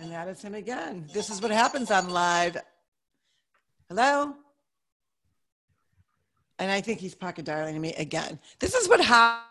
And 0.00 0.12
that 0.12 0.28
is 0.28 0.42
him 0.42 0.54
again. 0.54 1.06
This 1.12 1.30
is 1.30 1.40
what 1.40 1.50
happens 1.50 1.90
on 1.90 2.10
live. 2.10 2.56
Hello? 3.88 4.34
And 6.58 6.70
I 6.70 6.80
think 6.80 7.00
he's 7.00 7.14
pocket 7.14 7.44
dialing 7.44 7.80
me 7.80 7.92
again. 7.94 8.38
This 8.60 8.74
is 8.74 8.88
what 8.88 9.00
happens. 9.00 9.42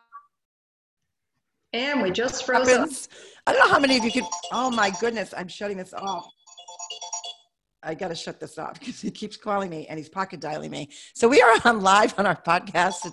And 1.74 2.02
we 2.02 2.10
just 2.12 2.46
froze 2.46 2.70
up. 2.70 2.80
happens. 2.80 3.10
I 3.46 3.52
don't 3.54 3.68
know 3.68 3.74
how 3.74 3.80
many 3.80 3.98
of 3.98 4.04
you 4.06 4.12
could. 4.12 4.24
Oh 4.52 4.72
my 4.72 4.92
goodness, 5.00 5.34
I'm 5.36 5.48
shutting 5.48 5.78
this 5.78 5.94
off. 5.94 6.26
I 7.84 7.94
got 7.94 8.08
to 8.08 8.16
shut 8.16 8.40
this 8.40 8.58
off 8.58 8.80
because 8.80 9.02
he 9.02 9.12
keeps 9.12 9.38
calling 9.38 9.70
me 9.70 9.86
and 9.88 9.98
he's 9.98 10.10
pocket 10.10 10.40
dialing 10.40 10.72
me. 10.72 10.90
So 11.14 11.28
we 11.28 11.42
are 11.42 11.58
on 11.66 11.82
live 11.82 12.14
on 12.18 12.26
our 12.26 12.36
podcast. 12.36 13.06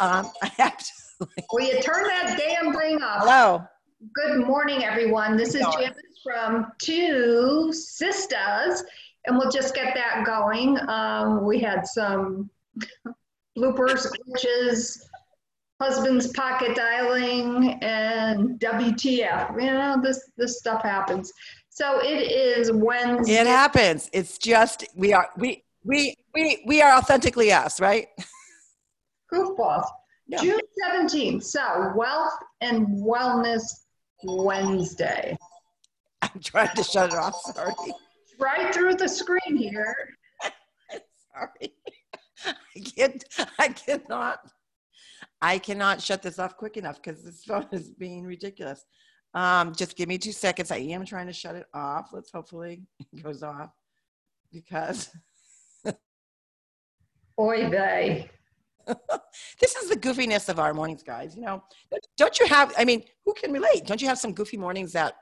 Um, 0.00 0.30
I 0.42 0.50
have 0.56 0.78
to. 0.78 1.26
Will 1.52 1.66
you 1.66 1.80
turn 1.82 2.04
that 2.04 2.38
damn 2.38 2.72
thing 2.72 3.02
off? 3.02 3.22
Hello. 3.22 3.64
Good 4.14 4.46
morning, 4.46 4.82
everyone. 4.82 5.36
This 5.36 5.54
is. 5.54 5.66
Janice 5.74 5.98
from 6.24 6.72
Two 6.78 7.70
Sisters, 7.70 8.82
and 9.26 9.36
we'll 9.36 9.50
just 9.50 9.74
get 9.74 9.94
that 9.94 10.24
going. 10.24 10.78
Um, 10.88 11.44
we 11.44 11.60
had 11.60 11.86
some 11.86 12.48
bloopers, 13.58 14.06
glitches, 14.26 15.02
husband's 15.82 16.28
pocket 16.28 16.74
dialing, 16.74 17.74
and 17.82 18.58
WTF. 18.58 19.60
You 19.60 19.70
know, 19.70 20.00
this 20.02 20.30
this 20.38 20.58
stuff 20.58 20.82
happens. 20.82 21.30
So 21.68 22.00
it 22.02 22.32
is 22.32 22.72
Wednesday. 22.72 23.34
It 23.34 23.46
happens. 23.46 24.08
It's 24.14 24.38
just 24.38 24.82
we 24.96 25.12
are 25.12 25.28
we 25.36 25.62
we 25.84 26.16
we 26.34 26.64
we 26.66 26.80
are 26.80 26.96
authentically 26.96 27.52
us, 27.52 27.80
right? 27.80 28.06
Goofballs. 29.30 29.84
Yeah. 30.26 30.40
June 30.40 30.60
17th. 30.90 31.42
So 31.42 31.92
Wealth 31.94 32.32
and 32.62 32.86
Wellness 33.02 33.62
Wednesday. 34.24 35.36
I'm 36.22 36.40
trying 36.42 36.74
to 36.76 36.82
shut 36.82 37.12
it 37.12 37.18
off. 37.18 37.34
Sorry. 37.54 37.72
Right 38.38 38.74
through 38.74 38.94
the 38.94 39.08
screen 39.08 39.56
here. 39.56 39.96
Sorry. 41.32 41.74
I 42.46 42.80
can't. 42.80 43.24
I 43.58 43.68
cannot. 43.68 44.38
I 45.42 45.58
cannot 45.58 46.02
shut 46.02 46.22
this 46.22 46.38
off 46.38 46.56
quick 46.56 46.76
enough 46.76 47.02
because 47.02 47.22
this 47.22 47.44
phone 47.44 47.66
is 47.72 47.90
being 47.90 48.24
ridiculous. 48.24 48.84
Um, 49.32 49.74
just 49.74 49.96
give 49.96 50.08
me 50.08 50.18
two 50.18 50.32
seconds. 50.32 50.70
I 50.70 50.78
am 50.78 51.04
trying 51.04 51.26
to 51.26 51.32
shut 51.32 51.54
it 51.54 51.66
off. 51.72 52.10
Let's 52.12 52.30
hopefully 52.30 52.82
it 52.98 53.22
goes 53.22 53.42
off 53.42 53.70
because 54.52 55.10
Oy 57.38 57.70
vey. 57.70 58.30
This 58.86 59.76
is 59.76 59.88
the 59.88 59.96
goofiness 59.96 60.48
of 60.48 60.58
our 60.58 60.74
mornings, 60.74 61.02
guys. 61.02 61.36
You 61.36 61.42
know, 61.42 61.62
don't 62.16 62.38
you 62.38 62.46
have? 62.46 62.72
I 62.76 62.84
mean, 62.84 63.04
who 63.24 63.34
can 63.34 63.52
relate? 63.52 63.86
Don't 63.86 64.00
you 64.00 64.08
have 64.08 64.18
some 64.18 64.32
goofy 64.32 64.56
mornings 64.56 64.92
that, 64.92 65.14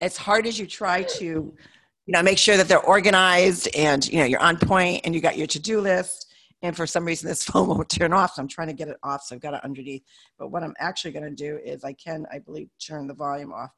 as 0.00 0.16
hard 0.16 0.46
as 0.46 0.58
you 0.58 0.66
try 0.66 1.02
to, 1.02 1.24
you 1.24 1.54
know, 2.06 2.22
make 2.22 2.38
sure 2.38 2.56
that 2.56 2.68
they're 2.68 2.80
organized 2.80 3.68
and 3.76 4.06
you 4.10 4.18
know 4.18 4.24
you're 4.24 4.42
on 4.42 4.56
point 4.56 5.02
and 5.04 5.14
you 5.14 5.20
got 5.20 5.36
your 5.36 5.46
to-do 5.46 5.80
list, 5.80 6.32
and 6.62 6.76
for 6.76 6.86
some 6.86 7.04
reason 7.04 7.28
this 7.28 7.44
phone 7.50 7.68
won't 7.68 7.88
turn 7.88 8.12
off, 8.12 8.34
so 8.34 8.42
I'm 8.42 8.48
trying 8.48 8.68
to 8.68 8.74
get 8.74 8.88
it 8.88 8.98
off. 9.02 9.22
So 9.24 9.34
I've 9.34 9.42
got 9.42 9.54
it 9.54 9.64
underneath. 9.64 10.02
But 10.38 10.48
what 10.48 10.62
I'm 10.62 10.74
actually 10.78 11.12
going 11.12 11.24
to 11.24 11.30
do 11.30 11.58
is 11.64 11.84
I 11.84 11.92
can, 11.92 12.26
I 12.32 12.38
believe, 12.38 12.68
turn 12.84 13.06
the 13.06 13.14
volume 13.14 13.52
off. 13.52 13.70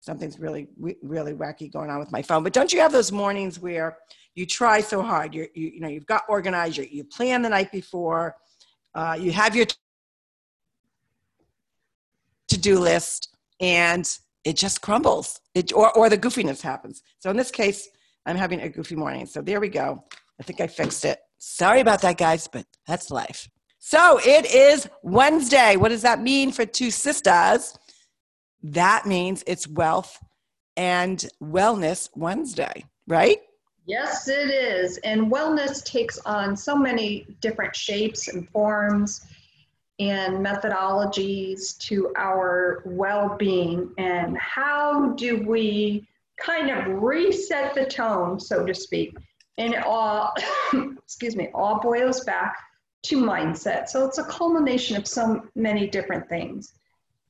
Something's 0.00 0.38
really, 0.38 0.66
really 1.02 1.34
wacky 1.34 1.70
going 1.70 1.90
on 1.90 1.98
with 1.98 2.10
my 2.10 2.22
phone. 2.22 2.42
But 2.42 2.54
don't 2.54 2.72
you 2.72 2.80
have 2.80 2.90
those 2.90 3.12
mornings 3.12 3.60
where 3.60 3.98
you 4.34 4.46
try 4.46 4.80
so 4.80 5.02
hard? 5.02 5.34
You're, 5.34 5.48
you, 5.54 5.68
you 5.74 5.80
know, 5.80 5.88
you've 5.88 6.06
got 6.06 6.22
organized. 6.28 6.78
You, 6.78 6.86
you 6.90 7.04
plan 7.04 7.42
the 7.42 7.50
night 7.50 7.70
before. 7.70 8.36
Uh, 8.94 9.16
you 9.20 9.30
have 9.30 9.54
your 9.54 9.66
to-do 12.48 12.78
list, 12.78 13.36
and 13.60 14.08
it 14.44 14.56
just 14.56 14.80
crumbles. 14.80 15.40
It, 15.54 15.72
or, 15.72 15.96
or 15.96 16.08
the 16.08 16.18
goofiness 16.18 16.62
happens. 16.62 17.02
So 17.18 17.30
in 17.30 17.36
this 17.36 17.50
case, 17.50 17.88
I'm 18.26 18.36
having 18.36 18.62
a 18.62 18.68
goofy 18.68 18.96
morning. 18.96 19.26
So 19.26 19.42
there 19.42 19.60
we 19.60 19.68
go. 19.68 20.02
I 20.40 20.42
think 20.42 20.60
I 20.60 20.66
fixed 20.66 21.04
it. 21.04 21.18
Sorry 21.38 21.80
about 21.80 22.00
that, 22.02 22.16
guys, 22.16 22.48
but 22.48 22.64
that's 22.86 23.10
life. 23.10 23.48
So 23.78 24.18
it 24.24 24.46
is 24.46 24.88
Wednesday. 25.02 25.76
What 25.76 25.90
does 25.90 26.02
that 26.02 26.20
mean 26.20 26.52
for 26.52 26.64
two 26.64 26.90
sisters? 26.90 27.74
That 28.62 29.06
means 29.06 29.42
it's 29.46 29.66
Wealth 29.66 30.22
and 30.76 31.26
Wellness 31.42 32.10
Wednesday, 32.14 32.84
right? 33.06 33.38
Yes, 33.86 34.28
it 34.28 34.50
is. 34.50 34.98
And 34.98 35.32
wellness 35.32 35.84
takes 35.84 36.18
on 36.20 36.56
so 36.56 36.76
many 36.76 37.26
different 37.40 37.74
shapes 37.74 38.28
and 38.28 38.48
forms 38.50 39.26
and 39.98 40.44
methodologies 40.44 41.76
to 41.78 42.12
our 42.16 42.82
well 42.86 43.36
being. 43.38 43.92
And 43.98 44.36
how 44.38 45.10
do 45.10 45.44
we 45.46 46.06
kind 46.38 46.70
of 46.70 47.02
reset 47.02 47.74
the 47.74 47.84
tone, 47.84 48.38
so 48.38 48.64
to 48.64 48.74
speak? 48.74 49.14
And 49.58 49.74
it 49.74 49.84
all, 49.84 50.34
excuse 51.02 51.36
me, 51.36 51.48
all 51.54 51.80
boils 51.80 52.24
back 52.24 52.56
to 53.04 53.20
mindset. 53.22 53.88
So 53.88 54.06
it's 54.06 54.18
a 54.18 54.24
culmination 54.24 54.96
of 54.96 55.06
so 55.06 55.42
many 55.54 55.86
different 55.86 56.28
things. 56.28 56.74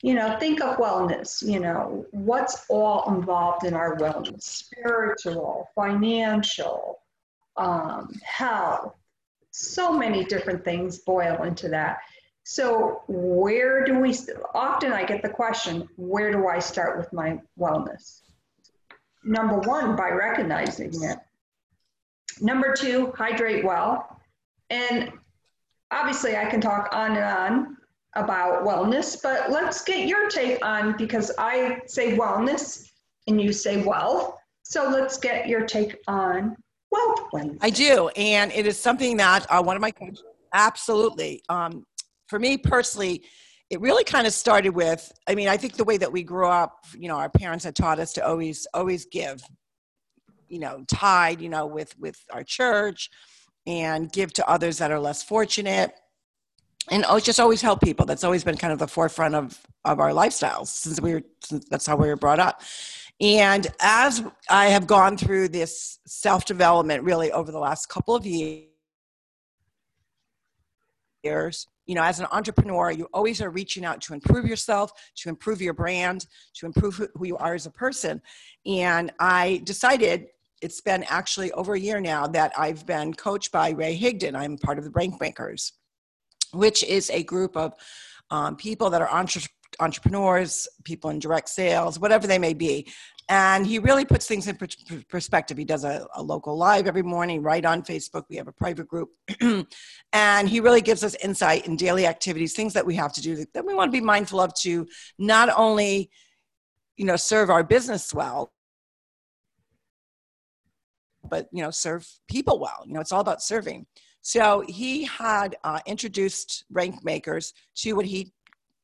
You 0.02 0.14
know, 0.14 0.38
think 0.38 0.62
of 0.62 0.78
wellness, 0.78 1.42
you 1.46 1.60
know, 1.60 2.06
what's 2.10 2.64
all 2.70 3.14
involved 3.14 3.66
in 3.66 3.74
our 3.74 3.96
wellness 3.98 4.42
spiritual, 4.42 5.68
financial, 5.74 7.00
um, 7.56 8.10
health. 8.24 8.94
So 9.50 9.92
many 9.92 10.24
different 10.24 10.64
things 10.64 11.00
boil 11.00 11.42
into 11.42 11.68
that. 11.68 11.98
So, 12.44 13.02
where 13.06 13.84
do 13.84 13.98
we, 13.98 14.16
often 14.54 14.92
I 14.92 15.04
get 15.04 15.22
the 15.22 15.28
question, 15.28 15.88
where 15.96 16.32
do 16.32 16.48
I 16.48 16.58
start 16.58 16.96
with 16.96 17.12
my 17.12 17.38
wellness? 17.58 18.22
Number 19.22 19.58
one, 19.58 19.96
by 19.96 20.10
recognizing 20.10 20.90
it. 21.02 21.18
Number 22.40 22.74
two, 22.74 23.12
hydrate 23.16 23.64
well. 23.64 24.20
And 24.70 25.12
obviously, 25.90 26.36
I 26.36 26.46
can 26.46 26.60
talk 26.60 26.88
on 26.92 27.16
and 27.16 27.24
on 27.24 27.76
about 28.16 28.64
wellness, 28.64 29.16
but 29.22 29.50
let's 29.50 29.82
get 29.82 30.08
your 30.08 30.28
take 30.28 30.64
on 30.64 30.96
because 30.96 31.30
I 31.38 31.80
say 31.86 32.16
wellness 32.16 32.88
and 33.26 33.40
you 33.40 33.52
say 33.52 33.82
wealth. 33.82 34.34
So 34.62 34.88
let's 34.88 35.18
get 35.18 35.48
your 35.48 35.64
take 35.66 35.96
on 36.08 36.56
wealth 36.90 37.28
Wednesday. 37.32 37.58
I 37.60 37.70
do, 37.70 38.08
and 38.16 38.52
it 38.52 38.66
is 38.66 38.78
something 38.78 39.16
that 39.18 39.46
uh, 39.50 39.62
one 39.62 39.76
of 39.76 39.82
my 39.82 39.90
coaches 39.90 40.22
absolutely. 40.52 41.42
Um, 41.48 41.84
for 42.28 42.38
me 42.38 42.56
personally, 42.56 43.22
it 43.70 43.80
really 43.80 44.04
kind 44.04 44.26
of 44.26 44.32
started 44.32 44.70
with. 44.70 45.12
I 45.28 45.34
mean, 45.34 45.48
I 45.48 45.56
think 45.56 45.74
the 45.76 45.84
way 45.84 45.96
that 45.96 46.12
we 46.12 46.22
grew 46.22 46.48
up, 46.48 46.84
you 46.98 47.08
know, 47.08 47.16
our 47.16 47.30
parents 47.30 47.64
had 47.64 47.76
taught 47.76 47.98
us 47.98 48.12
to 48.14 48.26
always 48.26 48.66
always 48.74 49.06
give, 49.06 49.42
you 50.48 50.58
know, 50.58 50.84
tied, 50.88 51.40
you 51.40 51.48
know, 51.48 51.66
with 51.66 51.96
with 51.98 52.18
our 52.32 52.42
church, 52.42 53.10
and 53.66 54.10
give 54.12 54.32
to 54.34 54.48
others 54.48 54.78
that 54.78 54.90
are 54.90 55.00
less 55.00 55.22
fortunate, 55.22 55.92
and 56.88 57.04
just 57.22 57.38
always 57.38 57.60
help 57.60 57.80
people. 57.80 58.06
That's 58.06 58.24
always 58.24 58.44
been 58.44 58.56
kind 58.56 58.72
of 58.72 58.78
the 58.78 58.88
forefront 58.88 59.34
of 59.34 59.60
of 59.84 60.00
our 60.00 60.10
lifestyles 60.10 60.68
since 60.68 61.00
we 61.00 61.14
were. 61.14 61.22
Since 61.44 61.66
that's 61.70 61.86
how 61.86 61.96
we 61.96 62.08
were 62.08 62.16
brought 62.16 62.40
up. 62.40 62.62
And 63.20 63.66
as 63.80 64.22
I 64.48 64.66
have 64.66 64.86
gone 64.86 65.18
through 65.18 65.48
this 65.48 65.98
self 66.06 66.46
development 66.46 67.04
really 67.04 67.30
over 67.32 67.52
the 67.52 67.58
last 67.58 67.86
couple 67.88 68.14
of 68.14 68.24
years, 68.24 68.66
you 71.22 71.94
know, 71.94 72.02
as 72.02 72.18
an 72.18 72.26
entrepreneur, 72.32 72.90
you 72.90 73.08
always 73.12 73.42
are 73.42 73.50
reaching 73.50 73.84
out 73.84 74.00
to 74.02 74.14
improve 74.14 74.46
yourself, 74.46 74.90
to 75.16 75.28
improve 75.28 75.60
your 75.60 75.74
brand, 75.74 76.26
to 76.54 76.66
improve 76.66 76.96
who 76.96 77.26
you 77.26 77.36
are 77.36 77.54
as 77.54 77.66
a 77.66 77.70
person. 77.70 78.22
And 78.64 79.12
I 79.18 79.60
decided 79.64 80.28
it's 80.62 80.80
been 80.80 81.04
actually 81.08 81.52
over 81.52 81.74
a 81.74 81.80
year 81.80 82.00
now 82.00 82.26
that 82.28 82.52
I've 82.56 82.86
been 82.86 83.12
coached 83.12 83.52
by 83.52 83.70
Ray 83.70 83.98
Higdon. 83.98 84.34
I'm 84.34 84.56
part 84.56 84.78
of 84.78 84.84
the 84.84 84.90
Rank 84.90 85.20
Makers, 85.20 85.72
which 86.52 86.82
is 86.84 87.10
a 87.10 87.22
group 87.22 87.56
of 87.56 87.74
um, 88.30 88.56
people 88.56 88.90
that 88.90 89.02
are 89.02 89.08
entre- 89.08 89.42
entrepreneurs, 89.78 90.68
people 90.84 91.10
in 91.10 91.18
direct 91.18 91.48
sales, 91.48 91.98
whatever 91.98 92.26
they 92.26 92.38
may 92.38 92.54
be. 92.54 92.86
And 93.28 93.64
he 93.64 93.78
really 93.78 94.04
puts 94.04 94.26
things 94.26 94.48
in 94.48 94.56
per- 94.56 94.66
per- 94.88 95.02
perspective. 95.08 95.56
He 95.56 95.64
does 95.64 95.84
a, 95.84 96.06
a 96.16 96.22
local 96.22 96.56
live 96.56 96.88
every 96.88 97.02
morning, 97.02 97.42
right 97.42 97.64
on 97.64 97.82
Facebook. 97.82 98.24
We 98.28 98.36
have 98.36 98.48
a 98.48 98.52
private 98.52 98.88
group. 98.88 99.10
and 100.12 100.48
he 100.48 100.58
really 100.58 100.80
gives 100.80 101.04
us 101.04 101.14
insight 101.22 101.66
in 101.66 101.76
daily 101.76 102.06
activities, 102.06 102.54
things 102.54 102.72
that 102.74 102.84
we 102.84 102.96
have 102.96 103.12
to 103.12 103.20
do 103.20 103.44
that 103.54 103.64
we 103.64 103.74
want 103.74 103.92
to 103.92 103.96
be 103.96 104.04
mindful 104.04 104.40
of 104.40 104.52
to 104.62 104.88
not 105.18 105.48
only, 105.56 106.10
you 106.96 107.04
know, 107.04 107.16
serve 107.16 107.50
our 107.50 107.62
business 107.62 108.12
well, 108.12 108.52
but, 111.22 111.48
you 111.52 111.62
know, 111.62 111.70
serve 111.70 112.08
people 112.28 112.58
well. 112.58 112.82
You 112.84 112.94
know, 112.94 113.00
it's 113.00 113.12
all 113.12 113.20
about 113.20 113.42
serving. 113.42 113.86
So 114.22 114.62
he 114.68 115.04
had 115.04 115.56
uh, 115.64 115.80
introduced 115.86 116.64
Rank 116.70 117.04
Makers 117.04 117.54
to 117.76 117.94
what 117.94 118.06
he 118.06 118.32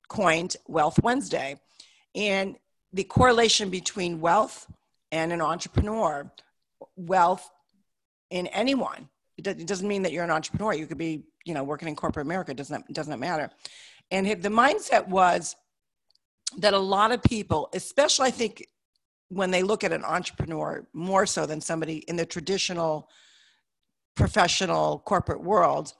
coined 0.08 0.56
Wealth 0.66 1.02
Wednesday. 1.02 1.60
And 2.14 2.56
the 2.92 3.04
correlation 3.04 3.68
between 3.68 4.20
wealth 4.20 4.66
and 5.12 5.32
an 5.32 5.40
entrepreneur, 5.40 6.30
wealth 6.96 7.50
in 8.30 8.46
anyone, 8.48 9.08
it, 9.36 9.66
doesn't 9.66 9.86
mean 9.86 10.02
that 10.02 10.12
you're 10.12 10.24
an 10.24 10.30
entrepreneur. 10.30 10.72
You 10.72 10.86
could 10.86 10.98
be, 10.98 11.24
you 11.44 11.52
know, 11.52 11.64
working 11.64 11.88
in 11.88 11.96
corporate 11.96 12.26
America, 12.26 12.52
it 12.52 12.56
doesn't, 12.56 12.92
doesn't 12.92 13.20
matter. 13.20 13.50
And 14.10 14.26
the 14.26 14.48
mindset 14.48 15.06
was 15.08 15.56
that 16.58 16.72
a 16.74 16.78
lot 16.78 17.12
of 17.12 17.22
people, 17.22 17.68
especially 17.74 18.28
I 18.28 18.30
think 18.30 18.66
when 19.28 19.50
they 19.50 19.62
look 19.62 19.84
at 19.84 19.92
an 19.92 20.04
entrepreneur 20.04 20.86
more 20.92 21.26
so 21.26 21.44
than 21.44 21.60
somebody 21.60 21.98
in 22.08 22.16
the 22.16 22.24
traditional 22.24 23.08
professional 24.16 24.98
corporate 25.00 25.42
world 25.42 25.92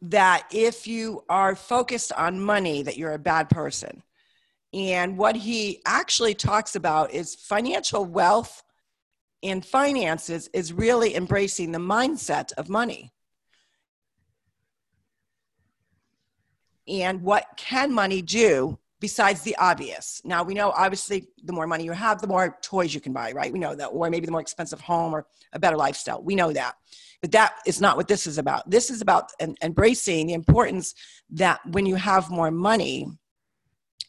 that 0.00 0.46
if 0.52 0.86
you 0.86 1.24
are 1.28 1.56
focused 1.56 2.12
on 2.12 2.40
money 2.40 2.82
that 2.82 2.96
you're 2.96 3.12
a 3.12 3.18
bad 3.18 3.50
person. 3.50 4.02
And 4.72 5.18
what 5.18 5.34
he 5.34 5.82
actually 5.84 6.34
talks 6.34 6.76
about 6.76 7.12
is 7.12 7.34
financial 7.34 8.04
wealth 8.04 8.62
and 9.42 9.64
finances 9.64 10.48
is 10.52 10.72
really 10.72 11.14
embracing 11.14 11.72
the 11.72 11.78
mindset 11.78 12.52
of 12.52 12.68
money. 12.68 13.12
And 16.86 17.22
what 17.22 17.46
can 17.56 17.92
money 17.92 18.22
do 18.22 18.78
besides 19.00 19.42
the 19.42 19.56
obvious. 19.56 20.20
Now 20.24 20.42
we 20.42 20.54
know 20.54 20.70
obviously 20.70 21.28
the 21.44 21.52
more 21.52 21.66
money 21.66 21.84
you 21.84 21.92
have, 21.92 22.20
the 22.20 22.26
more 22.26 22.58
toys 22.62 22.94
you 22.94 23.00
can 23.00 23.12
buy, 23.12 23.32
right? 23.32 23.52
We 23.52 23.58
know 23.58 23.74
that, 23.74 23.86
or 23.86 24.10
maybe 24.10 24.26
the 24.26 24.32
more 24.32 24.40
expensive 24.40 24.80
home 24.80 25.14
or 25.14 25.26
a 25.52 25.58
better 25.58 25.76
lifestyle. 25.76 26.22
We 26.22 26.34
know 26.34 26.52
that. 26.52 26.74
But 27.20 27.32
that 27.32 27.54
is 27.66 27.80
not 27.80 27.96
what 27.96 28.08
this 28.08 28.26
is 28.26 28.38
about. 28.38 28.70
This 28.70 28.90
is 28.90 29.00
about 29.00 29.30
embracing 29.62 30.28
the 30.28 30.34
importance 30.34 30.94
that 31.30 31.60
when 31.66 31.84
you 31.86 31.96
have 31.96 32.30
more 32.30 32.50
money, 32.50 33.06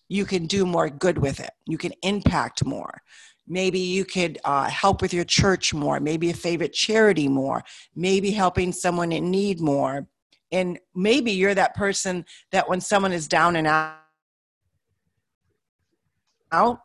you 0.09 0.25
can 0.25 0.45
do 0.47 0.65
more 0.65 0.89
good 0.89 1.17
with 1.17 1.39
it. 1.39 1.51
You 1.65 1.77
can 1.77 1.93
impact 2.01 2.65
more. 2.65 3.01
Maybe 3.47 3.79
you 3.79 4.05
could 4.05 4.37
uh, 4.45 4.69
help 4.69 5.01
with 5.01 5.13
your 5.13 5.23
church 5.23 5.73
more, 5.73 5.99
maybe 5.99 6.29
a 6.29 6.35
favorite 6.35 6.73
charity 6.73 7.27
more, 7.27 7.63
maybe 7.95 8.29
helping 8.31 8.71
someone 8.71 9.11
in 9.11 9.31
need 9.31 9.59
more. 9.59 10.07
And 10.51 10.79
maybe 10.95 11.31
you're 11.31 11.55
that 11.55 11.75
person 11.75 12.25
that 12.51 12.69
when 12.69 12.81
someone 12.81 13.11
is 13.11 13.27
down 13.27 13.55
and 13.55 13.67
out, 13.67 13.98
out, 16.51 16.79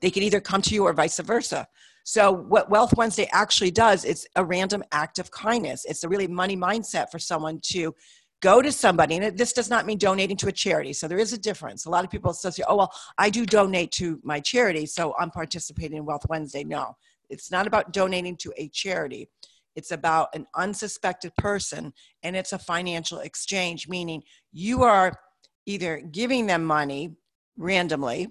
they 0.00 0.10
can 0.10 0.22
either 0.22 0.40
come 0.40 0.62
to 0.62 0.74
you 0.74 0.84
or 0.84 0.92
vice 0.92 1.18
versa. 1.20 1.66
So 2.04 2.30
what 2.30 2.70
Wealth 2.70 2.94
Wednesday 2.96 3.28
actually 3.32 3.70
does 3.70 4.04
is 4.04 4.26
a 4.36 4.44
random 4.44 4.84
act 4.92 5.18
of 5.18 5.30
kindness. 5.30 5.86
It's 5.86 6.04
a 6.04 6.08
really 6.08 6.26
money 6.26 6.56
mindset 6.56 7.10
for 7.10 7.18
someone 7.18 7.60
to 7.72 7.94
go 8.42 8.60
to 8.60 8.70
somebody, 8.70 9.16
and 9.16 9.38
this 9.38 9.54
does 9.54 9.70
not 9.70 9.86
mean 9.86 9.96
donating 9.96 10.36
to 10.36 10.48
a 10.48 10.52
charity. 10.52 10.92
So 10.92 11.08
there 11.08 11.18
is 11.18 11.32
a 11.32 11.38
difference. 11.38 11.86
A 11.86 11.90
lot 11.90 12.04
of 12.04 12.10
people 12.10 12.30
associate, 12.30 12.66
oh 12.68 12.76
well, 12.76 12.92
I 13.16 13.30
do 13.30 13.46
donate 13.46 13.90
to 13.92 14.20
my 14.22 14.38
charity, 14.40 14.84
so 14.84 15.14
I'm 15.18 15.30
participating 15.30 15.96
in 15.96 16.04
Wealth 16.04 16.26
Wednesday. 16.28 16.62
No, 16.62 16.94
it's 17.30 17.50
not 17.50 17.66
about 17.66 17.94
donating 17.94 18.36
to 18.38 18.52
a 18.58 18.68
charity. 18.68 19.30
It's 19.76 19.92
about 19.92 20.28
an 20.34 20.46
unsuspected 20.54 21.34
person, 21.36 21.94
and 22.22 22.36
it's 22.36 22.52
a 22.52 22.58
financial 22.58 23.20
exchange, 23.20 23.88
meaning 23.88 24.22
you 24.52 24.82
are 24.82 25.18
either 25.64 26.02
giving 26.12 26.46
them 26.46 26.66
money 26.66 27.16
randomly 27.56 28.28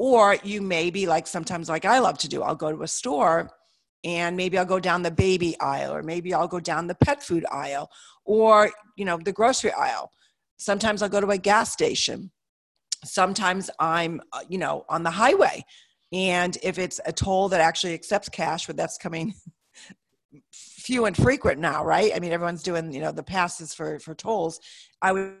or 0.00 0.38
you 0.42 0.62
may 0.62 0.88
be 0.88 1.06
like 1.06 1.26
sometimes, 1.26 1.68
like 1.68 1.84
I 1.84 1.98
love 1.98 2.16
to 2.20 2.28
do, 2.28 2.40
I'll 2.40 2.54
go 2.54 2.72
to 2.72 2.82
a 2.84 2.88
store 2.88 3.50
and 4.02 4.34
maybe 4.34 4.56
I'll 4.56 4.64
go 4.64 4.80
down 4.80 5.02
the 5.02 5.10
baby 5.10 5.54
aisle, 5.60 5.92
or 5.92 6.02
maybe 6.02 6.32
I'll 6.32 6.48
go 6.48 6.58
down 6.58 6.86
the 6.86 6.94
pet 6.94 7.22
food 7.22 7.44
aisle, 7.52 7.90
or, 8.24 8.70
you 8.96 9.04
know, 9.04 9.18
the 9.22 9.30
grocery 9.30 9.72
aisle. 9.72 10.10
Sometimes 10.56 11.02
I'll 11.02 11.10
go 11.10 11.20
to 11.20 11.28
a 11.28 11.36
gas 11.36 11.70
station. 11.70 12.30
Sometimes 13.04 13.68
I'm, 13.78 14.22
uh, 14.32 14.40
you 14.48 14.56
know, 14.56 14.86
on 14.88 15.02
the 15.02 15.10
highway. 15.10 15.66
And 16.14 16.56
if 16.62 16.78
it's 16.78 16.98
a 17.04 17.12
toll 17.12 17.50
that 17.50 17.60
actually 17.60 17.92
accepts 17.92 18.30
cash, 18.30 18.66
but 18.66 18.78
that's 18.78 18.96
coming 18.96 19.34
few 20.50 21.04
and 21.04 21.14
frequent 21.14 21.60
now, 21.60 21.84
right? 21.84 22.10
I 22.16 22.20
mean, 22.20 22.32
everyone's 22.32 22.62
doing, 22.62 22.90
you 22.90 23.02
know, 23.02 23.12
the 23.12 23.22
passes 23.22 23.74
for, 23.74 23.98
for 23.98 24.14
tolls. 24.14 24.60
I 25.02 25.12
would 25.12 25.34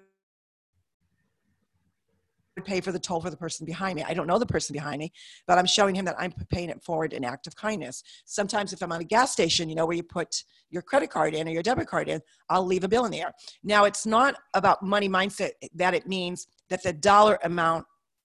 pay 2.60 2.80
for 2.80 2.92
the 2.92 2.98
toll 2.98 3.20
for 3.20 3.30
the 3.30 3.36
person 3.36 3.66
behind 3.66 3.96
me. 3.96 4.04
I 4.06 4.14
don't 4.14 4.26
know 4.26 4.38
the 4.38 4.46
person 4.46 4.72
behind 4.72 4.98
me, 4.98 5.12
but 5.46 5.58
I'm 5.58 5.66
showing 5.66 5.94
him 5.94 6.04
that 6.04 6.16
I'm 6.18 6.32
paying 6.50 6.70
it 6.70 6.82
forward 6.82 7.12
in 7.12 7.24
act 7.24 7.46
of 7.46 7.56
kindness. 7.56 8.02
Sometimes 8.24 8.72
if 8.72 8.82
I'm 8.82 8.92
on 8.92 9.00
a 9.00 9.04
gas 9.04 9.32
station, 9.32 9.68
you 9.68 9.74
know, 9.74 9.86
where 9.86 9.96
you 9.96 10.02
put 10.02 10.44
your 10.70 10.82
credit 10.82 11.10
card 11.10 11.34
in 11.34 11.48
or 11.48 11.50
your 11.50 11.62
debit 11.62 11.88
card 11.88 12.08
in, 12.08 12.20
I'll 12.48 12.64
leave 12.64 12.84
a 12.84 12.88
bill 12.88 13.04
in 13.04 13.12
there. 13.12 13.32
Now 13.64 13.84
it's 13.84 14.06
not 14.06 14.36
about 14.54 14.82
money 14.82 15.08
mindset 15.08 15.52
that 15.74 15.94
it 15.94 16.06
means 16.06 16.46
that 16.68 16.82
the 16.82 16.92
dollar 16.92 17.38
amount 17.44 17.86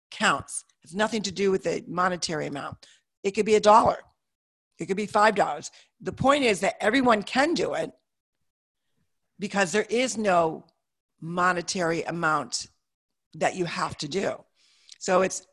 counts. 0.10 0.66
It's 0.84 0.94
nothing 0.94 1.22
to 1.24 1.31
do 1.31 1.51
with 1.51 1.63
the 1.63 1.84
monetary 1.88 2.48
amount. 2.48 2.86
It 3.24 3.31
could 3.31 3.45
be 3.45 3.56
a 3.56 3.60
dollar. 3.60 3.98
It 4.80 4.88
could 4.88 4.98
be 4.98 5.06
five 5.06 5.36
dollars. 5.36 5.69
The 6.01 6.12
point 6.12 6.44
is 6.44 6.60
that 6.62 6.75
everyone 6.81 7.24
can 7.24 7.54
do 7.54 7.75
it 7.75 7.92
because 9.39 9.72
there 9.72 9.86
is 9.89 10.18
no 10.18 10.66
monetary 11.22 12.01
amount 12.04 12.68
that 13.36 13.56
you 13.56 13.66
have 13.66 13.98
to 13.98 14.07
do. 14.07 14.36
So 15.00 15.22
it's 15.22 15.45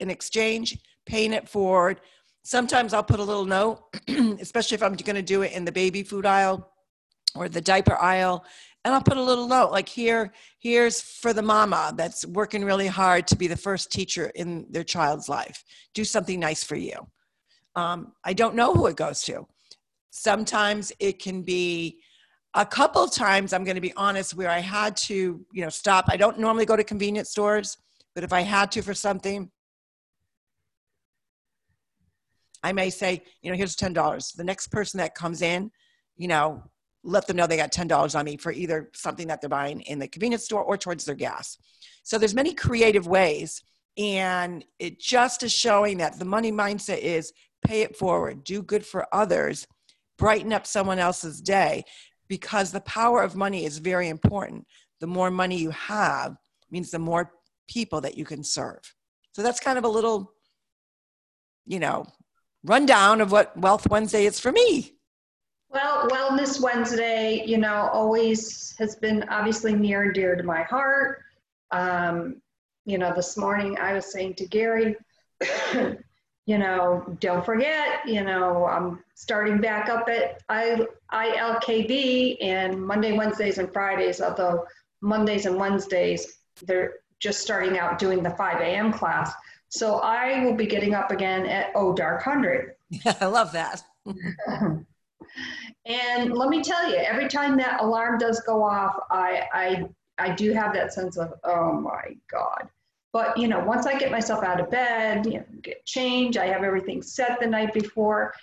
an 0.00 0.10
exchange, 0.10 0.78
paying 1.06 1.32
it 1.32 1.48
forward. 1.48 2.00
Sometimes 2.44 2.92
I'll 2.92 3.02
put 3.02 3.20
a 3.20 3.24
little 3.24 3.44
note, 3.44 3.82
especially 4.40 4.74
if 4.76 4.82
I'm 4.82 4.94
going 4.94 5.16
to 5.16 5.22
do 5.22 5.42
it 5.42 5.52
in 5.52 5.64
the 5.64 5.72
baby 5.72 6.02
food 6.02 6.26
aisle 6.26 6.70
or 7.34 7.48
the 7.48 7.60
diaper 7.60 7.96
aisle. 7.96 8.44
And 8.84 8.94
I'll 8.94 9.02
put 9.02 9.16
a 9.16 9.22
little 9.22 9.48
note 9.48 9.72
like 9.72 9.88
here, 9.88 10.32
here's 10.58 11.00
for 11.00 11.32
the 11.32 11.42
mama 11.42 11.94
that's 11.96 12.26
working 12.26 12.64
really 12.64 12.86
hard 12.86 13.26
to 13.28 13.36
be 13.36 13.46
the 13.46 13.56
first 13.56 13.90
teacher 13.90 14.30
in 14.34 14.66
their 14.70 14.84
child's 14.84 15.28
life. 15.28 15.64
Do 15.94 16.04
something 16.04 16.38
nice 16.38 16.62
for 16.62 16.76
you. 16.76 16.94
Um, 17.76 18.12
I 18.24 18.34
don't 18.34 18.54
know 18.54 18.74
who 18.74 18.86
it 18.86 18.96
goes 18.96 19.22
to. 19.22 19.46
Sometimes 20.10 20.92
it 21.00 21.18
can 21.18 21.42
be 21.42 21.98
a 22.54 22.64
couple 22.64 23.02
of 23.02 23.12
times 23.12 23.52
i'm 23.52 23.64
going 23.64 23.74
to 23.74 23.80
be 23.80 23.92
honest 23.96 24.34
where 24.34 24.50
i 24.50 24.58
had 24.58 24.96
to 24.96 25.44
you 25.52 25.62
know 25.62 25.68
stop. 25.68 26.06
I 26.08 26.16
don't 26.16 26.38
normally 26.38 26.66
go 26.66 26.76
to 26.76 26.84
convenience 26.84 27.30
stores 27.30 27.76
but 28.14 28.24
if 28.24 28.32
i 28.32 28.40
had 28.40 28.70
to 28.72 28.82
for 28.82 28.94
something 28.94 29.50
i 32.62 32.72
may 32.72 32.90
say 32.90 33.22
you 33.42 33.50
know 33.50 33.56
here's 33.56 33.76
$10 33.76 34.36
the 34.36 34.44
next 34.44 34.68
person 34.68 34.98
that 34.98 35.14
comes 35.14 35.42
in 35.42 35.70
you 36.16 36.28
know 36.28 36.62
let 37.04 37.26
them 37.26 37.36
know 37.36 37.46
they 37.46 37.58
got 37.58 37.70
$10 37.70 38.18
on 38.18 38.24
me 38.24 38.36
for 38.36 38.50
either 38.50 38.90
something 38.94 39.28
that 39.28 39.40
they're 39.40 39.50
buying 39.50 39.82
in 39.82 39.98
the 39.98 40.08
convenience 40.08 40.44
store 40.44 40.62
or 40.62 40.78
towards 40.78 41.04
their 41.04 41.14
gas. 41.14 41.58
So 42.02 42.16
there's 42.16 42.34
many 42.34 42.54
creative 42.54 43.06
ways 43.06 43.62
and 43.96 44.64
it 44.78 44.98
just 44.98 45.42
is 45.42 45.52
showing 45.52 45.98
that 45.98 46.18
the 46.18 46.24
money 46.24 46.50
mindset 46.50 46.98
is 46.98 47.32
pay 47.64 47.82
it 47.82 47.96
forward 47.96 48.42
do 48.44 48.62
good 48.62 48.84
for 48.84 49.06
others 49.12 49.66
brighten 50.18 50.52
up 50.52 50.66
someone 50.66 50.98
else's 50.98 51.40
day 51.40 51.84
because 52.28 52.72
the 52.72 52.80
power 52.80 53.22
of 53.22 53.36
money 53.36 53.64
is 53.64 53.78
very 53.78 54.08
important. 54.08 54.66
The 55.00 55.06
more 55.06 55.30
money 55.30 55.56
you 55.56 55.70
have 55.70 56.36
means 56.70 56.90
the 56.90 56.98
more 56.98 57.32
people 57.68 58.00
that 58.02 58.16
you 58.16 58.24
can 58.24 58.42
serve. 58.42 58.80
So 59.32 59.42
that's 59.42 59.60
kind 59.60 59.78
of 59.78 59.84
a 59.84 59.88
little, 59.88 60.32
you 61.66 61.78
know, 61.78 62.06
rundown 62.64 63.20
of 63.20 63.32
what 63.32 63.56
Wealth 63.56 63.88
Wednesday 63.88 64.26
is 64.26 64.40
for 64.40 64.52
me. 64.52 64.94
Well, 65.70 66.08
Wellness 66.08 66.62
Wednesday, 66.62 67.42
you 67.44 67.58
know, 67.58 67.90
always 67.92 68.76
has 68.78 68.94
been 68.94 69.24
obviously 69.28 69.74
near 69.74 70.04
and 70.04 70.14
dear 70.14 70.36
to 70.36 70.42
my 70.44 70.62
heart. 70.62 71.22
Um, 71.72 72.40
you 72.84 72.96
know, 72.96 73.12
this 73.14 73.36
morning 73.36 73.76
I 73.80 73.92
was 73.94 74.12
saying 74.12 74.34
to 74.34 74.46
Gary, 74.46 74.94
you 76.46 76.58
know, 76.58 77.16
don't 77.18 77.44
forget, 77.44 78.06
you 78.06 78.22
know, 78.22 78.66
I'm 78.66 79.02
starting 79.14 79.60
back 79.60 79.88
up 79.88 80.08
at 80.08 80.42
I, 80.48 80.86
ILKB 81.14 82.38
and 82.42 82.84
Monday, 82.84 83.12
Wednesdays, 83.12 83.58
and 83.58 83.72
Fridays, 83.72 84.20
although 84.20 84.66
Mondays 85.00 85.46
and 85.46 85.56
Wednesdays, 85.56 86.38
they're 86.62 86.94
just 87.20 87.40
starting 87.40 87.78
out 87.78 87.98
doing 87.98 88.22
the 88.22 88.30
5 88.30 88.60
a.m. 88.60 88.92
class. 88.92 89.32
So 89.68 89.96
I 89.96 90.44
will 90.44 90.54
be 90.54 90.66
getting 90.66 90.94
up 90.94 91.10
again 91.10 91.46
at 91.46 91.70
Oh 91.74 91.94
Dark 91.94 92.26
100. 92.26 92.74
Yeah, 92.90 93.16
I 93.20 93.26
love 93.26 93.52
that. 93.52 93.82
and 95.86 96.34
let 96.34 96.48
me 96.48 96.62
tell 96.62 96.90
you, 96.90 96.96
every 96.96 97.28
time 97.28 97.56
that 97.58 97.80
alarm 97.80 98.18
does 98.18 98.40
go 98.40 98.62
off, 98.62 98.94
I, 99.10 99.42
I, 99.52 99.84
I 100.18 100.34
do 100.34 100.52
have 100.52 100.74
that 100.74 100.92
sense 100.92 101.16
of, 101.16 101.34
oh 101.44 101.72
my 101.72 102.16
God 102.30 102.68
but 103.14 103.38
you 103.38 103.46
know, 103.46 103.60
once 103.60 103.86
I 103.86 103.96
get 103.96 104.10
myself 104.10 104.42
out 104.42 104.60
of 104.60 104.70
bed, 104.72 105.24
you 105.24 105.34
know, 105.34 105.44
get 105.62 105.86
changed, 105.86 106.36
I 106.36 106.46
have 106.46 106.64
everything 106.64 107.00
set 107.00 107.38
the 107.38 107.46
night 107.46 107.72
before. 107.72 108.34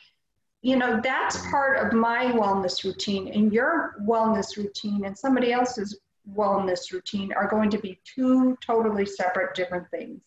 You 0.62 0.75
know, 0.75 1.00
that's 1.03 1.38
part 1.50 1.86
of 1.86 1.94
my 1.94 2.25
wellness 2.25 2.84
routine, 2.84 3.30
and 3.30 3.51
your 3.51 3.96
wellness 4.03 4.58
routine 4.58 5.06
and 5.06 5.18
somebody 5.18 5.51
else's 5.51 6.00
wellness 6.36 6.91
routine 6.91 7.34
are 7.34 7.48
going 7.48 7.70
to 7.72 7.80
be 7.80 8.00
two 8.03 8.56
totally 8.65 9.06
separate, 9.06 9.56
different 9.56 9.89
things. 9.89 10.22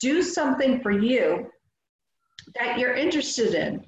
Do 0.00 0.22
something 0.22 0.80
for 0.80 0.90
you 0.90 1.50
that 2.56 2.78
you're 2.78 2.94
interested 2.94 3.54
in. 3.54 3.84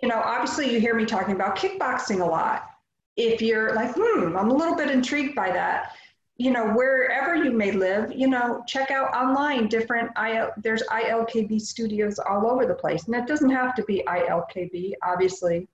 You 0.00 0.08
know, 0.08 0.22
obviously, 0.24 0.72
you 0.72 0.78
hear 0.78 0.94
me 0.94 1.04
talking 1.04 1.34
about 1.34 1.56
kickboxing 1.56 2.20
a 2.20 2.24
lot. 2.24 2.66
If 3.16 3.42
you're 3.42 3.74
like, 3.74 3.94
hmm, 3.96 4.36
I'm 4.36 4.50
a 4.50 4.54
little 4.54 4.76
bit 4.76 4.92
intrigued 4.92 5.34
by 5.34 5.50
that, 5.50 5.96
you 6.38 6.52
know, 6.52 6.70
wherever 6.70 7.34
you 7.34 7.50
may 7.50 7.72
live, 7.72 8.12
you 8.12 8.28
know, 8.28 8.62
check 8.66 8.92
out 8.92 9.12
online 9.12 9.66
different 9.66 10.10
IL, 10.16 10.52
there's 10.56 10.84
ILKB 10.84 11.60
studios 11.60 12.20
all 12.20 12.48
over 12.48 12.64
the 12.64 12.74
place. 12.74 13.06
And 13.06 13.16
it 13.16 13.26
doesn't 13.26 13.50
have 13.50 13.74
to 13.74 13.82
be 13.82 14.04
ILKB, 14.06 14.92
obviously, 15.02 15.66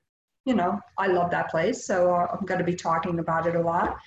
you 0.47 0.55
know, 0.55 0.81
I 0.97 1.09
love 1.09 1.31
that 1.33 1.51
place. 1.51 1.85
So 1.85 2.15
uh, 2.15 2.29
I'm 2.33 2.47
going 2.47 2.59
to 2.59 2.65
be 2.65 2.75
talking 2.75 3.19
about 3.19 3.47
it 3.47 3.57
a 3.57 3.61
lot. 3.61 3.99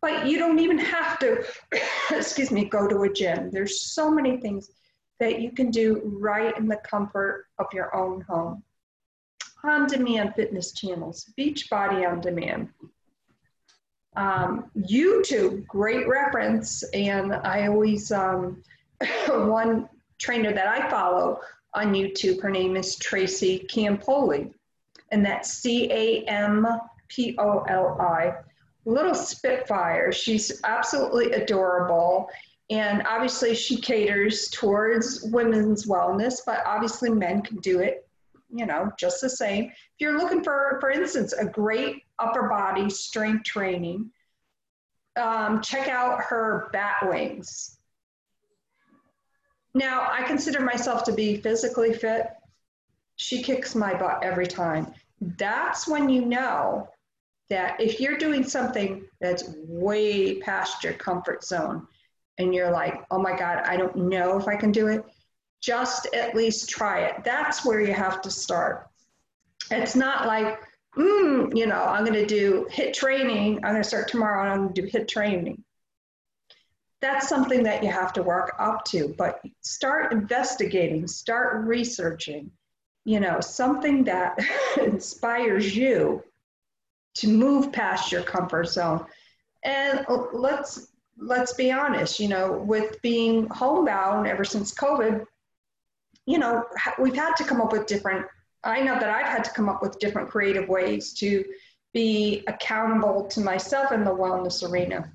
But 0.00 0.26
you 0.26 0.38
don't 0.38 0.60
even 0.60 0.78
have 0.78 1.18
to, 1.18 1.44
excuse 2.10 2.52
me, 2.52 2.66
go 2.66 2.86
to 2.86 3.02
a 3.02 3.12
gym. 3.12 3.50
There's 3.50 3.82
so 3.82 4.08
many 4.08 4.36
things 4.36 4.70
that 5.18 5.40
you 5.40 5.50
can 5.50 5.72
do 5.72 6.02
right 6.04 6.56
in 6.56 6.68
the 6.68 6.76
comfort 6.76 7.46
of 7.58 7.66
your 7.72 7.94
own 7.96 8.20
home. 8.20 8.62
On 9.64 9.88
demand 9.88 10.34
fitness 10.36 10.72
channels, 10.72 11.32
Beachbody 11.36 12.08
on 12.08 12.20
demand. 12.20 12.68
Um, 14.16 14.70
YouTube, 14.76 15.66
great 15.66 16.08
reference. 16.08 16.82
And 16.94 17.34
I 17.34 17.66
always, 17.66 18.10
um, 18.10 18.62
one 19.28 19.88
trainer 20.18 20.52
that 20.52 20.66
I 20.66 20.88
follow 20.90 21.40
on 21.74 21.92
YouTube, 21.92 22.40
her 22.40 22.50
name 22.50 22.76
is 22.76 22.96
Tracy 22.96 23.66
Campoli. 23.70 24.52
And 25.12 25.24
that's 25.24 25.52
C 25.52 25.90
A 25.92 26.24
M 26.24 26.66
P 27.08 27.36
O 27.38 27.60
L 27.68 27.96
I. 28.00 28.32
Little 28.86 29.14
Spitfire. 29.14 30.12
She's 30.12 30.60
absolutely 30.64 31.32
adorable. 31.32 32.28
And 32.70 33.02
obviously, 33.06 33.54
she 33.54 33.80
caters 33.80 34.48
towards 34.48 35.22
women's 35.24 35.86
wellness, 35.86 36.40
but 36.44 36.62
obviously, 36.66 37.10
men 37.10 37.42
can 37.42 37.58
do 37.58 37.78
it, 37.80 38.08
you 38.52 38.66
know, 38.66 38.90
just 38.98 39.20
the 39.20 39.30
same. 39.30 39.66
If 39.66 39.72
you're 39.98 40.18
looking 40.18 40.42
for, 40.42 40.78
for 40.80 40.90
instance, 40.90 41.32
a 41.32 41.44
great 41.44 42.02
upper 42.18 42.48
body 42.48 42.90
strength 42.90 43.44
training, 43.44 44.10
um, 45.16 45.60
check 45.60 45.88
out 45.88 46.22
her 46.22 46.68
bat 46.72 46.96
wings. 47.02 47.78
Now, 49.74 50.08
I 50.10 50.22
consider 50.22 50.60
myself 50.60 51.04
to 51.04 51.12
be 51.12 51.36
physically 51.36 51.92
fit. 51.92 52.28
She 53.16 53.42
kicks 53.42 53.74
my 53.74 53.94
butt 53.94 54.22
every 54.22 54.46
time. 54.46 54.92
That's 55.20 55.86
when 55.86 56.08
you 56.08 56.24
know 56.24 56.88
that 57.48 57.80
if 57.80 58.00
you're 58.00 58.18
doing 58.18 58.42
something 58.44 59.04
that's 59.20 59.54
way 59.68 60.38
past 60.40 60.82
your 60.82 60.94
comfort 60.94 61.44
zone 61.44 61.86
and 62.38 62.54
you're 62.54 62.70
like, 62.70 63.04
oh 63.10 63.20
my 63.20 63.36
God, 63.38 63.62
I 63.64 63.76
don't 63.76 63.96
know 63.96 64.38
if 64.38 64.48
I 64.48 64.56
can 64.56 64.72
do 64.72 64.88
it, 64.88 65.04
just 65.60 66.06
at 66.14 66.34
least 66.34 66.68
try 66.68 67.00
it. 67.00 67.24
That's 67.24 67.64
where 67.64 67.80
you 67.80 67.92
have 67.92 68.20
to 68.22 68.30
start. 68.30 68.88
It's 69.70 69.96
not 69.96 70.26
like, 70.26 70.58
mm, 70.96 71.56
you 71.56 71.66
know, 71.66 71.82
I'm 71.82 72.04
going 72.04 72.18
to 72.18 72.26
do 72.26 72.66
HIIT 72.70 72.92
training. 72.94 73.56
I'm 73.56 73.72
going 73.72 73.82
to 73.82 73.88
start 73.88 74.08
tomorrow 74.08 74.42
and 74.42 74.50
I'm 74.50 74.58
going 74.64 74.74
to 74.74 74.82
do 74.82 74.88
HIIT 74.88 75.08
training. 75.08 75.62
That's 77.00 77.28
something 77.28 77.62
that 77.64 77.82
you 77.84 77.90
have 77.90 78.12
to 78.14 78.22
work 78.22 78.56
up 78.58 78.84
to, 78.86 79.14
but 79.18 79.40
start 79.60 80.12
investigating, 80.12 81.06
start 81.06 81.66
researching, 81.66 82.50
you 83.04 83.20
know, 83.20 83.40
something 83.40 84.04
that 84.04 84.38
inspires 84.78 85.76
you 85.76 86.22
to 87.16 87.28
move 87.28 87.72
past 87.72 88.10
your 88.10 88.22
comfort 88.22 88.68
zone. 88.68 89.04
And 89.62 90.06
let's 90.32 90.88
let's 91.18 91.54
be 91.54 91.72
honest, 91.72 92.20
you 92.20 92.28
know, 92.28 92.52
with 92.52 93.00
being 93.02 93.46
homebound 93.48 94.26
ever 94.26 94.44
since 94.44 94.72
COVID, 94.74 95.24
you 96.26 96.38
know, 96.38 96.64
we've 96.98 97.14
had 97.14 97.34
to 97.36 97.44
come 97.44 97.60
up 97.60 97.72
with 97.72 97.86
different 97.86 98.26
I 98.64 98.80
know 98.80 98.98
that 98.98 99.08
I've 99.08 99.26
had 99.26 99.44
to 99.44 99.50
come 99.50 99.68
up 99.68 99.82
with 99.82 99.98
different 99.98 100.30
creative 100.30 100.68
ways 100.68 101.12
to 101.14 101.44
be 101.92 102.42
accountable 102.46 103.24
to 103.24 103.40
myself 103.40 103.92
in 103.92 104.04
the 104.04 104.10
wellness 104.10 104.68
arena, 104.68 105.10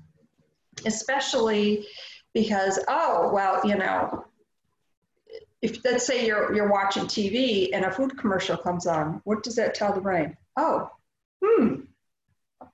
especially 0.86 1.86
because, 2.34 2.78
oh, 2.88 3.30
well, 3.32 3.60
you 3.64 3.76
know, 3.76 4.24
if 5.60 5.84
let's 5.84 6.06
say 6.06 6.26
you're, 6.26 6.54
you're 6.54 6.70
watching 6.70 7.04
TV 7.04 7.70
and 7.72 7.84
a 7.84 7.90
food 7.90 8.18
commercial 8.18 8.56
comes 8.56 8.86
on, 8.86 9.20
what 9.24 9.42
does 9.42 9.54
that 9.56 9.74
tell 9.74 9.92
the 9.92 10.00
brain? 10.00 10.36
Oh, 10.56 10.90
hmm, 11.44 11.82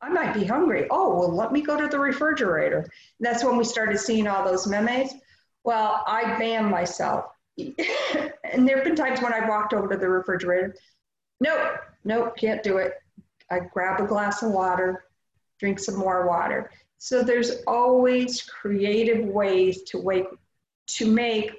I 0.01 0.09
might 0.09 0.33
be 0.33 0.45
hungry. 0.45 0.87
Oh, 0.91 1.19
well, 1.19 1.35
let 1.35 1.53
me 1.53 1.61
go 1.61 1.79
to 1.79 1.89
the 1.89 1.99
refrigerator. 1.99 2.79
And 2.79 2.89
that's 3.21 3.45
when 3.45 3.57
we 3.57 3.65
started 3.65 3.99
seeing 3.99 4.27
all 4.27 4.45
those 4.45 4.67
memes. 4.67 5.13
Well, 5.65 6.03
I 6.07 6.39
banned 6.39 6.71
myself 6.71 7.27
and 7.59 8.69
there 8.69 8.77
have 8.77 8.85
been 8.85 8.97
times 8.97 9.21
when 9.21 9.33
I 9.33 9.49
walked 9.49 9.73
over 9.73 9.89
to 9.89 9.97
the 9.97 10.09
refrigerator. 10.09 10.77
Nope, 11.41 11.79
nope, 12.05 12.37
can't 12.37 12.63
do 12.63 12.79
it. 12.79 12.95
I 13.51 13.61
grab 13.61 14.01
a 14.01 14.07
glass 14.07 14.43
of 14.43 14.53
water, 14.53 15.05
drink 15.59 15.79
some 15.79 15.97
more 15.97 16.27
water. 16.27 16.71
So 16.99 17.23
there's 17.23 17.63
always 17.67 18.43
creative 18.43 19.25
ways 19.25 19.83
to 19.85 19.99
wake, 19.99 20.27
to 20.89 21.07
make 21.07 21.53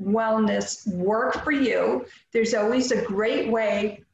wellness 0.00 0.86
work 0.92 1.42
for 1.44 1.52
you. 1.52 2.06
There's 2.32 2.54
always 2.54 2.92
a 2.92 3.02
great 3.02 3.50
way 3.50 4.04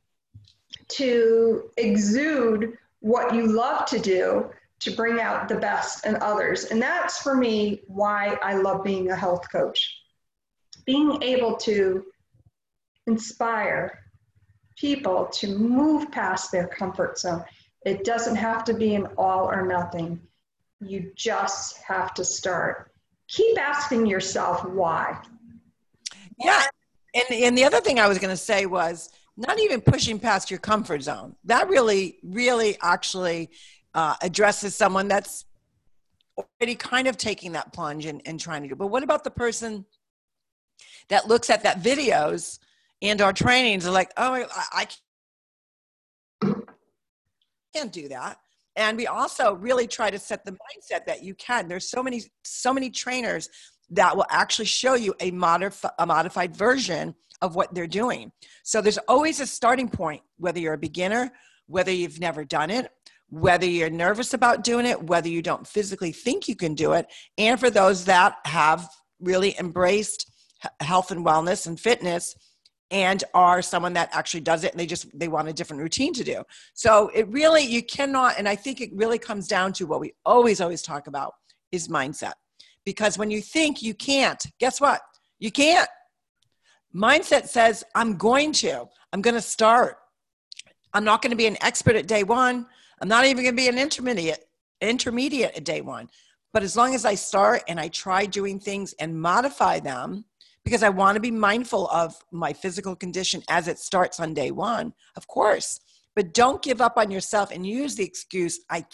to 0.88 1.70
exude 1.76 2.78
what 3.00 3.34
you 3.34 3.46
love 3.46 3.86
to 3.86 3.98
do 3.98 4.50
to 4.80 4.90
bring 4.92 5.20
out 5.20 5.48
the 5.48 5.56
best 5.56 6.06
in 6.06 6.16
others. 6.16 6.64
And 6.66 6.80
that's 6.80 7.18
for 7.18 7.36
me 7.36 7.82
why 7.86 8.38
I 8.42 8.54
love 8.54 8.84
being 8.84 9.10
a 9.10 9.16
health 9.16 9.50
coach 9.50 9.97
being 10.88 11.22
able 11.22 11.54
to 11.54 12.02
inspire 13.06 13.98
people 14.78 15.26
to 15.26 15.58
move 15.58 16.10
past 16.10 16.50
their 16.50 16.66
comfort 16.66 17.18
zone. 17.18 17.44
It 17.84 18.04
doesn't 18.04 18.36
have 18.36 18.64
to 18.64 18.72
be 18.72 18.94
an 18.94 19.06
all 19.18 19.50
or 19.50 19.66
nothing. 19.66 20.18
You 20.80 21.12
just 21.14 21.76
have 21.82 22.14
to 22.14 22.24
start. 22.24 22.90
Keep 23.28 23.60
asking 23.60 24.06
yourself 24.06 24.64
why. 24.64 25.20
Yeah. 26.38 26.64
And, 27.14 27.38
and 27.38 27.58
the 27.58 27.64
other 27.64 27.82
thing 27.82 28.00
I 28.00 28.08
was 28.08 28.16
going 28.18 28.30
to 28.30 28.36
say 28.38 28.64
was 28.64 29.10
not 29.36 29.60
even 29.60 29.82
pushing 29.82 30.18
past 30.18 30.50
your 30.50 30.58
comfort 30.58 31.02
zone. 31.02 31.36
That 31.44 31.68
really, 31.68 32.16
really 32.22 32.78
actually 32.80 33.50
uh, 33.92 34.14
addresses 34.22 34.74
someone 34.74 35.06
that's 35.06 35.44
already 36.38 36.76
kind 36.76 37.08
of 37.08 37.18
taking 37.18 37.52
that 37.52 37.74
plunge 37.74 38.06
and, 38.06 38.22
and 38.24 38.40
trying 38.40 38.62
to 38.62 38.68
do. 38.68 38.74
But 38.74 38.86
what 38.86 39.02
about 39.02 39.22
the 39.22 39.30
person 39.30 39.84
that 41.08 41.28
looks 41.28 41.50
at 41.50 41.62
that 41.62 41.82
videos 41.82 42.58
and 43.02 43.20
our 43.20 43.32
trainings 43.32 43.86
are 43.86 43.90
like, 43.90 44.12
oh, 44.16 44.34
I, 44.34 44.86
I 46.42 46.54
can't 47.74 47.92
do 47.92 48.08
that. 48.08 48.38
And 48.76 48.96
we 48.96 49.06
also 49.06 49.54
really 49.54 49.86
try 49.86 50.10
to 50.10 50.18
set 50.18 50.44
the 50.44 50.52
mindset 50.52 51.04
that 51.06 51.22
you 51.22 51.34
can. 51.34 51.68
There's 51.68 51.90
so 51.90 52.02
many, 52.02 52.22
so 52.44 52.72
many 52.72 52.90
trainers 52.90 53.48
that 53.90 54.16
will 54.16 54.26
actually 54.30 54.66
show 54.66 54.94
you 54.94 55.14
a, 55.20 55.32
modif- 55.32 55.90
a 55.98 56.06
modified 56.06 56.56
version 56.56 57.14
of 57.40 57.54
what 57.54 57.74
they're 57.74 57.86
doing. 57.86 58.32
So 58.62 58.80
there's 58.80 58.98
always 59.08 59.40
a 59.40 59.46
starting 59.46 59.88
point, 59.88 60.22
whether 60.36 60.58
you're 60.58 60.74
a 60.74 60.78
beginner, 60.78 61.32
whether 61.66 61.90
you've 61.90 62.20
never 62.20 62.44
done 62.44 62.70
it, 62.70 62.90
whether 63.30 63.66
you're 63.66 63.90
nervous 63.90 64.34
about 64.34 64.64
doing 64.64 64.86
it, 64.86 65.02
whether 65.04 65.28
you 65.28 65.42
don't 65.42 65.66
physically 65.66 66.12
think 66.12 66.48
you 66.48 66.56
can 66.56 66.74
do 66.74 66.92
it, 66.92 67.06
and 67.36 67.60
for 67.60 67.70
those 67.70 68.04
that 68.06 68.36
have 68.44 68.88
really 69.20 69.54
embraced 69.58 70.30
health 70.80 71.10
and 71.10 71.24
wellness 71.24 71.66
and 71.66 71.78
fitness 71.78 72.34
and 72.90 73.22
are 73.34 73.60
someone 73.60 73.92
that 73.92 74.08
actually 74.12 74.40
does 74.40 74.64
it 74.64 74.72
and 74.72 74.80
they 74.80 74.86
just 74.86 75.06
they 75.18 75.28
want 75.28 75.48
a 75.48 75.52
different 75.52 75.82
routine 75.82 76.12
to 76.14 76.24
do. 76.24 76.42
So 76.74 77.10
it 77.14 77.28
really 77.28 77.62
you 77.62 77.82
cannot 77.82 78.34
and 78.38 78.48
i 78.48 78.56
think 78.56 78.80
it 78.80 78.90
really 78.94 79.18
comes 79.18 79.46
down 79.46 79.72
to 79.74 79.86
what 79.86 80.00
we 80.00 80.12
always 80.24 80.60
always 80.60 80.82
talk 80.82 81.06
about 81.06 81.34
is 81.70 81.88
mindset. 81.88 82.32
Because 82.84 83.18
when 83.18 83.30
you 83.30 83.42
think 83.42 83.82
you 83.82 83.94
can't 83.94 84.44
guess 84.58 84.80
what? 84.80 85.02
You 85.38 85.50
can't. 85.52 85.88
Mindset 86.94 87.46
says 87.46 87.84
i'm 87.94 88.16
going 88.16 88.52
to. 88.52 88.86
I'm 89.12 89.22
going 89.22 89.34
to 89.34 89.42
start. 89.42 89.96
I'm 90.92 91.04
not 91.04 91.22
going 91.22 91.30
to 91.30 91.36
be 91.36 91.46
an 91.46 91.56
expert 91.62 91.96
at 91.96 92.06
day 92.06 92.24
one. 92.24 92.66
I'm 93.00 93.08
not 93.08 93.24
even 93.24 93.44
going 93.44 93.56
to 93.56 93.62
be 93.62 93.68
an 93.68 93.78
intermediate 93.78 94.44
intermediate 94.80 95.56
at 95.56 95.64
day 95.64 95.82
one. 95.82 96.08
But 96.54 96.62
as 96.62 96.74
long 96.74 96.94
as 96.94 97.04
i 97.04 97.14
start 97.14 97.62
and 97.68 97.78
i 97.78 97.88
try 97.88 98.24
doing 98.24 98.58
things 98.58 98.94
and 98.94 99.20
modify 99.20 99.78
them 99.80 100.24
because 100.68 100.82
I 100.82 100.90
want 100.90 101.16
to 101.16 101.20
be 101.20 101.30
mindful 101.30 101.88
of 101.88 102.14
my 102.30 102.52
physical 102.52 102.94
condition 102.94 103.42
as 103.48 103.68
it 103.68 103.78
starts 103.78 104.20
on 104.20 104.34
day 104.34 104.50
one, 104.50 104.92
of 105.16 105.26
course. 105.26 105.80
But 106.14 106.34
don't 106.34 106.60
give 106.60 106.82
up 106.82 106.98
on 106.98 107.10
yourself 107.10 107.50
and 107.50 107.66
use 107.66 107.96
the 107.96 108.04
excuse, 108.04 108.60
I 108.68 108.84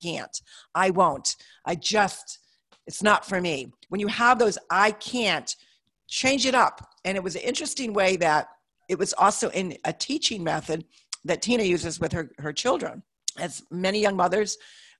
can't, 0.00 0.40
I 0.76 0.90
won't, 0.90 1.34
I 1.64 1.74
just, 1.74 2.38
it's 2.86 3.02
not 3.02 3.26
for 3.26 3.40
me. 3.40 3.72
When 3.88 4.00
you 4.00 4.06
have 4.06 4.38
those, 4.38 4.58
I 4.70 4.92
can't, 4.92 5.52
change 6.06 6.46
it 6.46 6.54
up. 6.54 6.86
And 7.04 7.16
it 7.16 7.22
was 7.24 7.34
an 7.34 7.42
interesting 7.42 7.92
way 7.92 8.16
that 8.18 8.46
it 8.88 8.98
was 8.98 9.12
also 9.14 9.48
in 9.50 9.76
a 9.84 9.92
teaching 9.92 10.44
method 10.44 10.84
that 11.24 11.42
Tina 11.42 11.64
uses 11.64 11.98
with 11.98 12.12
her, 12.12 12.30
her 12.38 12.52
children. 12.52 13.02
As 13.38 13.62
many 13.70 14.00
young 14.00 14.14
mothers, 14.14 14.56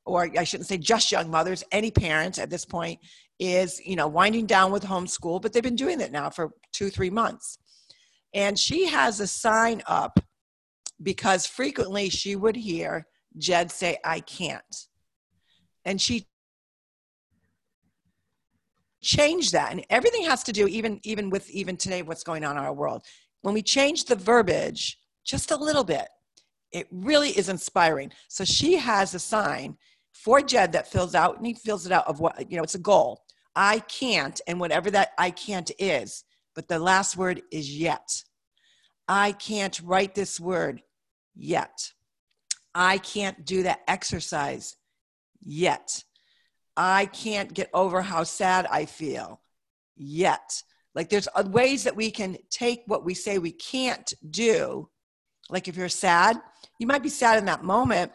or 0.06 0.28
I 0.36 0.44
shouldn't 0.44 0.68
say 0.68 0.78
just 0.78 1.12
young 1.12 1.30
mothers, 1.30 1.62
any 1.70 1.90
parent 1.90 2.38
at 2.38 2.50
this 2.50 2.64
point 2.64 2.98
is 3.38 3.80
you 3.84 3.96
know 3.96 4.06
winding 4.06 4.46
down 4.46 4.70
with 4.70 4.84
homeschool 4.84 5.42
but 5.42 5.52
they've 5.52 5.62
been 5.62 5.76
doing 5.76 6.00
it 6.00 6.12
now 6.12 6.30
for 6.30 6.50
two 6.72 6.90
three 6.90 7.10
months. 7.10 7.58
And 8.32 8.58
she 8.58 8.86
has 8.86 9.20
a 9.20 9.26
sign 9.26 9.82
up 9.86 10.18
because 11.02 11.46
frequently 11.46 12.08
she 12.08 12.36
would 12.36 12.56
hear 12.56 13.06
jed 13.38 13.70
say 13.70 13.98
i 14.04 14.20
can't. 14.20 14.86
And 15.84 16.00
she 16.00 16.26
changed 19.02 19.52
that. 19.52 19.70
And 19.70 19.84
everything 19.90 20.24
has 20.24 20.42
to 20.44 20.52
do 20.52 20.66
even 20.66 21.00
even 21.02 21.30
with 21.30 21.50
even 21.50 21.76
today 21.76 22.02
what's 22.02 22.24
going 22.24 22.44
on 22.44 22.56
in 22.56 22.62
our 22.62 22.72
world. 22.72 23.02
When 23.42 23.54
we 23.54 23.62
change 23.62 24.04
the 24.04 24.16
verbiage 24.16 24.98
just 25.24 25.50
a 25.50 25.56
little 25.56 25.84
bit 25.84 26.08
it 26.74 26.88
really 26.90 27.30
is 27.30 27.48
inspiring. 27.48 28.10
So 28.28 28.44
she 28.44 28.76
has 28.76 29.14
a 29.14 29.18
sign 29.18 29.78
for 30.12 30.40
jed 30.40 30.72
that 30.72 30.88
fills 30.88 31.14
out 31.14 31.36
and 31.36 31.46
he 31.46 31.54
fills 31.54 31.86
it 31.86 31.92
out 31.92 32.06
of 32.06 32.20
what 32.20 32.50
you 32.50 32.56
know 32.56 32.62
it's 32.62 32.74
a 32.74 32.80
goal 32.80 33.23
I 33.56 33.78
can't, 33.80 34.40
and 34.46 34.58
whatever 34.58 34.90
that 34.90 35.10
I 35.18 35.30
can't 35.30 35.70
is, 35.78 36.24
but 36.54 36.68
the 36.68 36.78
last 36.78 37.16
word 37.16 37.42
is 37.50 37.76
yet. 37.76 38.22
I 39.08 39.32
can't 39.32 39.80
write 39.84 40.14
this 40.14 40.40
word 40.40 40.82
yet. 41.34 41.92
I 42.74 42.98
can't 42.98 43.44
do 43.44 43.62
that 43.64 43.82
exercise 43.86 44.76
yet. 45.44 46.02
I 46.76 47.06
can't 47.06 47.52
get 47.52 47.70
over 47.72 48.02
how 48.02 48.24
sad 48.24 48.66
I 48.70 48.86
feel 48.86 49.40
yet. 49.96 50.62
Like 50.94 51.08
there's 51.08 51.28
ways 51.46 51.84
that 51.84 51.96
we 51.96 52.10
can 52.10 52.36
take 52.50 52.82
what 52.86 53.04
we 53.04 53.14
say 53.14 53.38
we 53.38 53.52
can't 53.52 54.12
do. 54.30 54.88
Like 55.50 55.68
if 55.68 55.76
you're 55.76 55.88
sad, 55.88 56.40
you 56.78 56.86
might 56.86 57.02
be 57.02 57.08
sad 57.08 57.38
in 57.38 57.44
that 57.46 57.64
moment. 57.64 58.12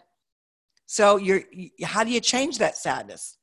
So 0.85 1.17
you're 1.17 1.43
how 1.83 2.03
do 2.03 2.11
you 2.11 2.19
change 2.19 2.57
that 2.57 2.77
sadness? 2.77 3.37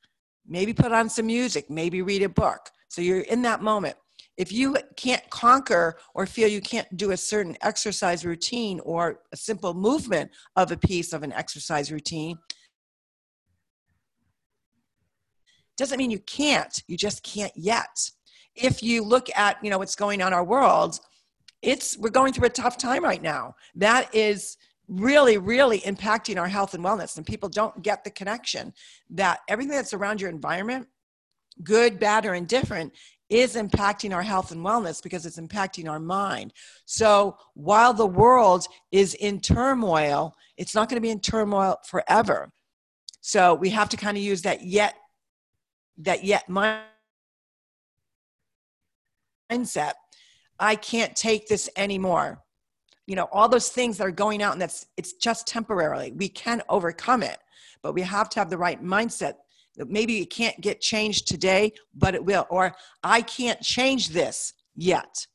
Maybe 0.48 0.72
put 0.72 0.92
on 0.92 1.08
some 1.08 1.26
music, 1.26 1.68
maybe 1.70 2.02
read 2.02 2.22
a 2.22 2.28
book. 2.28 2.70
So 2.88 3.02
you're 3.02 3.20
in 3.20 3.42
that 3.42 3.62
moment. 3.62 3.96
If 4.36 4.52
you 4.52 4.76
can't 4.96 5.28
conquer 5.30 5.96
or 6.14 6.26
feel 6.26 6.48
you 6.48 6.60
can't 6.60 6.94
do 6.96 7.12
a 7.12 7.16
certain 7.16 7.56
exercise 7.62 8.24
routine 8.24 8.80
or 8.80 9.20
a 9.32 9.36
simple 9.36 9.72
movement 9.72 10.30
of 10.56 10.70
a 10.70 10.76
piece 10.76 11.12
of 11.12 11.22
an 11.22 11.32
exercise 11.32 11.90
routine, 11.90 12.38
doesn't 15.76 15.98
mean 15.98 16.10
you 16.10 16.18
can't. 16.20 16.82
You 16.86 16.96
just 16.96 17.22
can't 17.22 17.52
yet. 17.54 18.10
If 18.54 18.82
you 18.82 19.02
look 19.02 19.28
at, 19.36 19.62
you 19.62 19.70
know, 19.70 19.78
what's 19.78 19.96
going 19.96 20.22
on 20.22 20.32
our 20.32 20.44
world, 20.44 20.98
it's 21.62 21.96
we're 21.98 22.10
going 22.10 22.32
through 22.32 22.46
a 22.46 22.50
tough 22.50 22.78
time 22.78 23.04
right 23.04 23.22
now. 23.22 23.54
That 23.74 24.14
is 24.14 24.56
really, 24.88 25.38
really 25.38 25.80
impacting 25.80 26.38
our 26.38 26.48
health 26.48 26.74
and 26.74 26.84
wellness. 26.84 27.16
And 27.16 27.26
people 27.26 27.48
don't 27.48 27.82
get 27.82 28.04
the 28.04 28.10
connection 28.10 28.72
that 29.10 29.40
everything 29.48 29.74
that's 29.74 29.94
around 29.94 30.20
your 30.20 30.30
environment, 30.30 30.86
good, 31.62 31.98
bad, 31.98 32.26
or 32.26 32.34
indifferent, 32.34 32.92
is 33.28 33.56
impacting 33.56 34.14
our 34.14 34.22
health 34.22 34.52
and 34.52 34.64
wellness 34.64 35.02
because 35.02 35.26
it's 35.26 35.38
impacting 35.38 35.90
our 35.90 35.98
mind. 35.98 36.52
So 36.84 37.36
while 37.54 37.92
the 37.92 38.06
world 38.06 38.66
is 38.92 39.14
in 39.14 39.40
turmoil, 39.40 40.34
it's 40.56 40.74
not 40.74 40.88
going 40.88 40.96
to 40.96 41.02
be 41.02 41.10
in 41.10 41.20
turmoil 41.20 41.76
forever. 41.84 42.52
So 43.20 43.54
we 43.54 43.70
have 43.70 43.88
to 43.88 43.96
kind 43.96 44.16
of 44.16 44.22
use 44.22 44.42
that 44.42 44.62
yet, 44.62 44.94
that 45.98 46.22
yet 46.22 46.48
mindset. 46.48 46.84
I 50.58 50.76
can't 50.76 51.16
take 51.16 51.48
this 51.48 51.68
anymore 51.76 52.45
you 53.06 53.16
know 53.16 53.28
all 53.32 53.48
those 53.48 53.68
things 53.68 53.98
that 53.98 54.06
are 54.06 54.12
going 54.12 54.42
out 54.42 54.52
and 54.52 54.60
that's 54.60 54.86
it's 54.96 55.12
just 55.14 55.46
temporarily. 55.46 56.12
We 56.12 56.28
can 56.28 56.62
overcome 56.68 57.22
it 57.22 57.38
but 57.82 57.92
we 57.92 58.02
have 58.02 58.28
to 58.30 58.40
have 58.40 58.50
the 58.50 58.58
right 58.58 58.82
mindset. 58.82 59.34
That 59.76 59.90
maybe 59.90 60.22
it 60.22 60.30
can't 60.30 60.58
get 60.60 60.80
changed 60.80 61.28
today 61.28 61.72
but 61.94 62.14
it 62.14 62.24
will 62.24 62.46
or 62.50 62.74
i 63.04 63.20
can't 63.20 63.60
change 63.60 64.10
this 64.10 64.54
yet. 64.74 65.26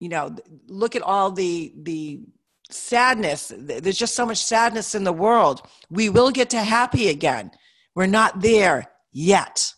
You 0.00 0.08
know 0.08 0.34
look 0.68 0.96
at 0.96 1.02
all 1.02 1.30
the 1.30 1.72
the 1.82 2.20
sadness. 2.70 3.52
There's 3.56 3.98
just 3.98 4.16
so 4.16 4.26
much 4.26 4.38
sadness 4.38 4.94
in 4.94 5.04
the 5.04 5.12
world. 5.12 5.62
We 5.90 6.08
will 6.08 6.30
get 6.30 6.50
to 6.50 6.62
happy 6.62 7.08
again. 7.08 7.50
We're 7.94 8.06
not 8.06 8.40
there 8.40 8.90
yet. 9.12 9.72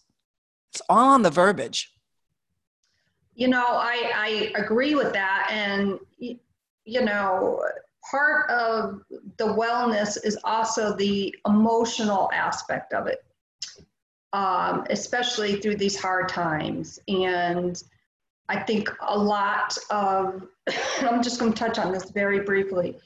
It's 0.72 0.82
all 0.88 1.10
on 1.10 1.22
the 1.22 1.30
verbiage 1.30 1.92
you 3.38 3.46
know, 3.46 3.64
I, 3.64 4.10
I 4.16 4.60
agree 4.60 4.96
with 4.96 5.12
that. 5.12 5.46
And, 5.48 6.00
you 6.18 7.04
know, 7.04 7.62
part 8.10 8.50
of 8.50 9.00
the 9.36 9.44
wellness 9.44 10.18
is 10.24 10.36
also 10.42 10.96
the 10.96 11.32
emotional 11.46 12.28
aspect 12.34 12.92
of 12.92 13.06
it, 13.06 13.24
um, 14.32 14.84
especially 14.90 15.60
through 15.60 15.76
these 15.76 15.96
hard 15.96 16.28
times. 16.28 16.98
And 17.06 17.80
I 18.48 18.58
think 18.58 18.90
a 19.06 19.16
lot 19.16 19.78
of, 19.90 20.48
I'm 21.02 21.22
just 21.22 21.38
going 21.38 21.52
to 21.52 21.58
touch 21.58 21.78
on 21.78 21.92
this 21.92 22.10
very 22.10 22.40
briefly. 22.40 22.96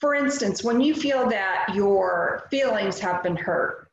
For 0.00 0.14
instance, 0.14 0.62
when 0.62 0.82
you 0.82 0.94
feel 0.94 1.26
that 1.30 1.68
your 1.74 2.46
feelings 2.50 2.98
have 2.98 3.22
been 3.22 3.36
hurt, 3.36 3.90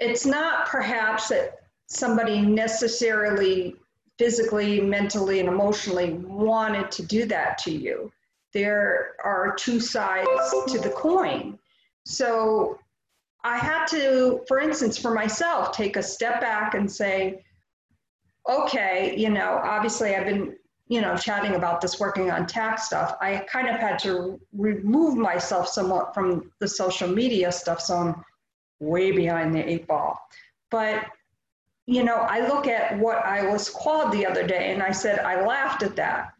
it's 0.00 0.26
not 0.26 0.66
perhaps 0.66 1.28
that 1.28 1.59
somebody 1.90 2.40
necessarily 2.40 3.76
physically, 4.18 4.80
mentally, 4.80 5.40
and 5.40 5.48
emotionally 5.48 6.12
wanted 6.12 6.90
to 6.92 7.02
do 7.02 7.26
that 7.26 7.58
to 7.58 7.70
you. 7.70 8.10
There 8.52 9.14
are 9.24 9.54
two 9.56 9.80
sides 9.80 10.28
to 10.68 10.78
the 10.78 10.90
coin. 10.90 11.58
So 12.04 12.78
I 13.44 13.58
had 13.58 13.86
to, 13.86 14.42
for 14.46 14.58
instance, 14.58 14.98
for 14.98 15.12
myself, 15.12 15.72
take 15.72 15.96
a 15.96 16.02
step 16.02 16.40
back 16.40 16.74
and 16.74 16.90
say, 16.90 17.44
okay, 18.48 19.14
you 19.16 19.30
know, 19.30 19.60
obviously 19.64 20.14
I've 20.14 20.26
been, 20.26 20.56
you 20.88 21.00
know, 21.00 21.16
chatting 21.16 21.54
about 21.54 21.80
this 21.80 21.98
working 21.98 22.30
on 22.30 22.46
tax 22.46 22.86
stuff. 22.86 23.16
I 23.20 23.38
kind 23.50 23.68
of 23.68 23.76
had 23.76 23.98
to 24.00 24.40
remove 24.52 25.16
myself 25.16 25.68
somewhat 25.68 26.12
from 26.14 26.50
the 26.60 26.68
social 26.68 27.08
media 27.08 27.52
stuff. 27.52 27.80
So 27.80 27.96
I'm 27.96 28.24
way 28.80 29.12
behind 29.12 29.54
the 29.54 29.68
eight 29.68 29.86
ball. 29.86 30.20
But 30.70 31.06
you 31.86 32.04
know, 32.04 32.16
I 32.16 32.46
look 32.46 32.66
at 32.66 32.98
what 32.98 33.24
I 33.24 33.50
was 33.50 33.68
called 33.68 34.12
the 34.12 34.26
other 34.26 34.46
day 34.46 34.72
and 34.72 34.82
I 34.82 34.92
said, 34.92 35.20
I 35.20 35.44
laughed 35.44 35.82
at 35.82 35.96
that. 35.96 36.32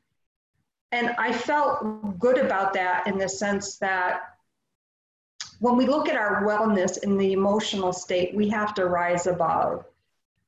And 0.92 1.14
I 1.18 1.32
felt 1.32 2.18
good 2.18 2.38
about 2.38 2.72
that 2.74 3.06
in 3.06 3.18
the 3.18 3.28
sense 3.28 3.76
that 3.78 4.20
when 5.60 5.76
we 5.76 5.86
look 5.86 6.08
at 6.08 6.16
our 6.16 6.44
wellness 6.44 7.02
in 7.02 7.16
the 7.16 7.32
emotional 7.32 7.92
state, 7.92 8.34
we 8.34 8.48
have 8.48 8.74
to 8.74 8.86
rise 8.86 9.26
above. 9.26 9.84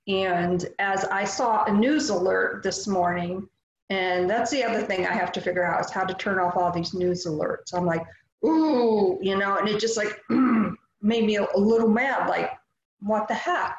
And 0.08 0.66
as 0.78 1.04
I 1.04 1.24
saw 1.24 1.64
a 1.64 1.72
news 1.72 2.08
alert 2.08 2.62
this 2.62 2.88
morning, 2.88 3.48
and 3.90 4.28
that's 4.28 4.50
the 4.50 4.64
other 4.64 4.82
thing 4.82 5.06
I 5.06 5.12
have 5.12 5.32
to 5.32 5.40
figure 5.40 5.64
out 5.64 5.84
is 5.84 5.90
how 5.90 6.04
to 6.04 6.14
turn 6.14 6.38
off 6.38 6.56
all 6.56 6.72
these 6.72 6.94
news 6.94 7.26
alerts. 7.26 7.74
I'm 7.74 7.84
like, 7.84 8.04
ooh, 8.44 9.18
you 9.20 9.36
know, 9.36 9.58
and 9.58 9.68
it 9.68 9.78
just 9.78 9.96
like 9.96 10.18
made 10.30 11.24
me 11.24 11.36
a 11.36 11.46
little 11.56 11.88
mad, 11.88 12.28
like, 12.28 12.50
what 13.00 13.28
the 13.28 13.34
heck? 13.34 13.76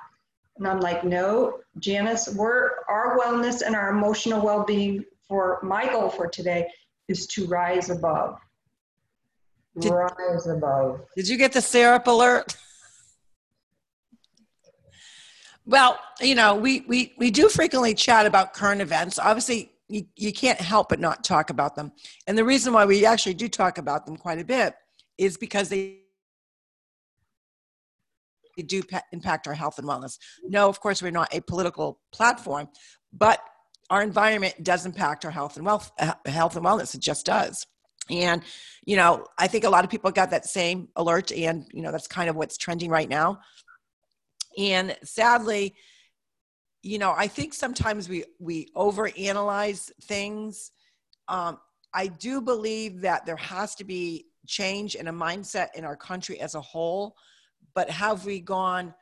And 0.57 0.67
I'm 0.67 0.79
like, 0.79 1.03
no, 1.03 1.59
Janice, 1.79 2.33
we're 2.35 2.71
our 2.87 3.17
wellness 3.17 3.61
and 3.65 3.75
our 3.75 3.89
emotional 3.89 4.41
well-being 4.41 5.03
for 5.27 5.59
my 5.63 5.87
goal 5.87 6.09
for 6.09 6.27
today 6.27 6.67
is 7.07 7.25
to 7.27 7.47
rise 7.47 7.89
above. 7.89 8.39
Did, 9.79 9.91
rise 9.91 10.47
above. 10.47 11.01
Did 11.15 11.27
you 11.27 11.37
get 11.37 11.53
the 11.53 11.61
syrup 11.61 12.05
alert? 12.05 12.55
well, 15.65 15.99
you 16.21 16.35
know, 16.35 16.55
we, 16.55 16.81
we, 16.81 17.13
we 17.17 17.31
do 17.31 17.49
frequently 17.49 17.95
chat 17.95 18.27
about 18.27 18.53
current 18.53 18.81
events. 18.81 19.17
Obviously, 19.17 19.71
you, 19.89 20.05
you 20.15 20.31
can't 20.31 20.61
help 20.61 20.89
but 20.89 20.99
not 20.99 21.23
talk 21.23 21.49
about 21.49 21.75
them. 21.75 21.91
And 22.27 22.37
the 22.37 22.45
reason 22.45 22.73
why 22.73 22.85
we 22.85 23.05
actually 23.05 23.33
do 23.33 23.47
talk 23.47 23.79
about 23.79 24.05
them 24.05 24.15
quite 24.15 24.39
a 24.39 24.45
bit 24.45 24.75
is 25.17 25.37
because 25.37 25.69
they 25.69 26.02
do 28.61 28.83
impact 29.11 29.47
our 29.47 29.55
health 29.55 29.79
and 29.79 29.87
wellness. 29.87 30.19
No, 30.43 30.69
of 30.69 30.79
course, 30.79 31.01
we're 31.01 31.11
not 31.11 31.33
a 31.33 31.41
political 31.41 31.99
platform, 32.11 32.69
but 33.11 33.39
our 33.89 34.03
environment 34.03 34.53
does 34.63 34.85
impact 34.85 35.25
our 35.25 35.31
health 35.31 35.57
and 35.57 35.65
wealth, 35.65 35.91
uh, 35.99 36.13
health 36.25 36.55
and 36.55 36.65
wellness. 36.65 36.93
It 36.93 37.01
just 37.01 37.25
does. 37.25 37.65
And, 38.09 38.43
you 38.85 38.97
know, 38.97 39.25
I 39.39 39.47
think 39.47 39.63
a 39.63 39.69
lot 39.69 39.83
of 39.83 39.89
people 39.89 40.11
got 40.11 40.29
that 40.31 40.45
same 40.45 40.89
alert, 40.95 41.31
and, 41.31 41.65
you 41.73 41.81
know, 41.81 41.91
that's 41.91 42.07
kind 42.07 42.29
of 42.29 42.35
what's 42.35 42.57
trending 42.57 42.89
right 42.89 43.09
now. 43.09 43.39
And 44.57 44.95
sadly, 45.03 45.73
you 46.81 46.99
know, 46.99 47.13
I 47.15 47.27
think 47.27 47.53
sometimes 47.53 48.09
we, 48.09 48.25
we 48.39 48.67
overanalyze 48.75 49.89
things. 50.03 50.71
Um, 51.29 51.57
I 51.93 52.07
do 52.07 52.41
believe 52.41 53.01
that 53.01 53.25
there 53.25 53.37
has 53.37 53.73
to 53.75 53.85
be 53.85 54.25
change 54.47 54.95
in 54.95 55.07
a 55.07 55.13
mindset 55.13 55.69
in 55.75 55.85
our 55.85 55.95
country 55.95 56.41
as 56.41 56.55
a 56.55 56.61
whole 56.61 57.15
but 57.75 57.89
have 57.89 58.25
we 58.25 58.39
gone 58.39 58.93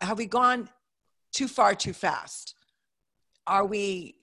have 0.00 0.18
we 0.18 0.26
gone 0.26 0.68
too 1.32 1.48
far 1.48 1.74
too 1.74 1.92
fast? 1.92 2.54
Are 3.46 3.64
we 3.64 4.16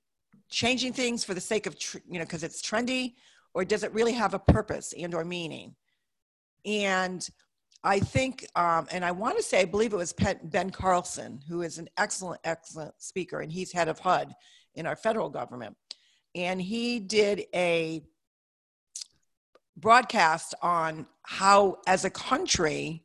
changing 0.49 0.93
things 0.93 1.23
for 1.23 1.34
the 1.34 1.41
sake 1.41 1.67
of 1.67 1.75
you 2.08 2.19
know 2.19 2.25
because 2.25 2.43
it's 2.43 2.62
trendy 2.62 3.13
or 3.54 3.63
does 3.63 3.84
it 3.84 3.93
really 3.93 4.13
have 4.13 4.34
a 4.34 4.39
purpose 4.39 4.93
and 4.97 5.13
or 5.13 5.25
meaning? 5.25 5.75
And 6.65 7.28
i 7.82 7.97
think 7.97 8.45
um, 8.58 8.86
and 8.91 9.06
i 9.06 9.12
want 9.12 9.38
to 9.38 9.41
say 9.41 9.62
i 9.62 9.65
believe 9.65 9.93
it 9.93 9.95
was 9.95 10.13
Ben 10.43 10.69
Carson 10.69 11.39
who 11.47 11.62
is 11.62 11.78
an 11.78 11.88
excellent 11.97 12.41
excellent 12.43 12.93
speaker 13.02 13.39
and 13.39 13.49
he's 13.49 13.71
head 13.71 13.88
of 13.88 13.99
hud 13.99 14.36
in 14.75 14.86
our 14.86 14.95
federal 14.95 15.30
government. 15.30 15.75
And 16.36 16.62
he 16.62 16.99
did 16.99 17.45
a 17.54 18.02
broadcast 19.80 20.56
on 20.62 21.08
how, 21.24 21.78
as 21.88 22.06
a 22.06 22.10
country, 22.10 23.04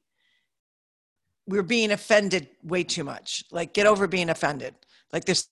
we're 1.47 1.63
being 1.63 1.93
offended 1.93 2.49
way 2.63 2.85
too 2.85 3.05
much. 3.05 3.45
Like, 3.51 3.75
get 3.75 3.87
over 3.87 4.07
being 4.07 4.31
offended. 4.31 4.75
Like, 5.13 5.25
there's 5.25 5.49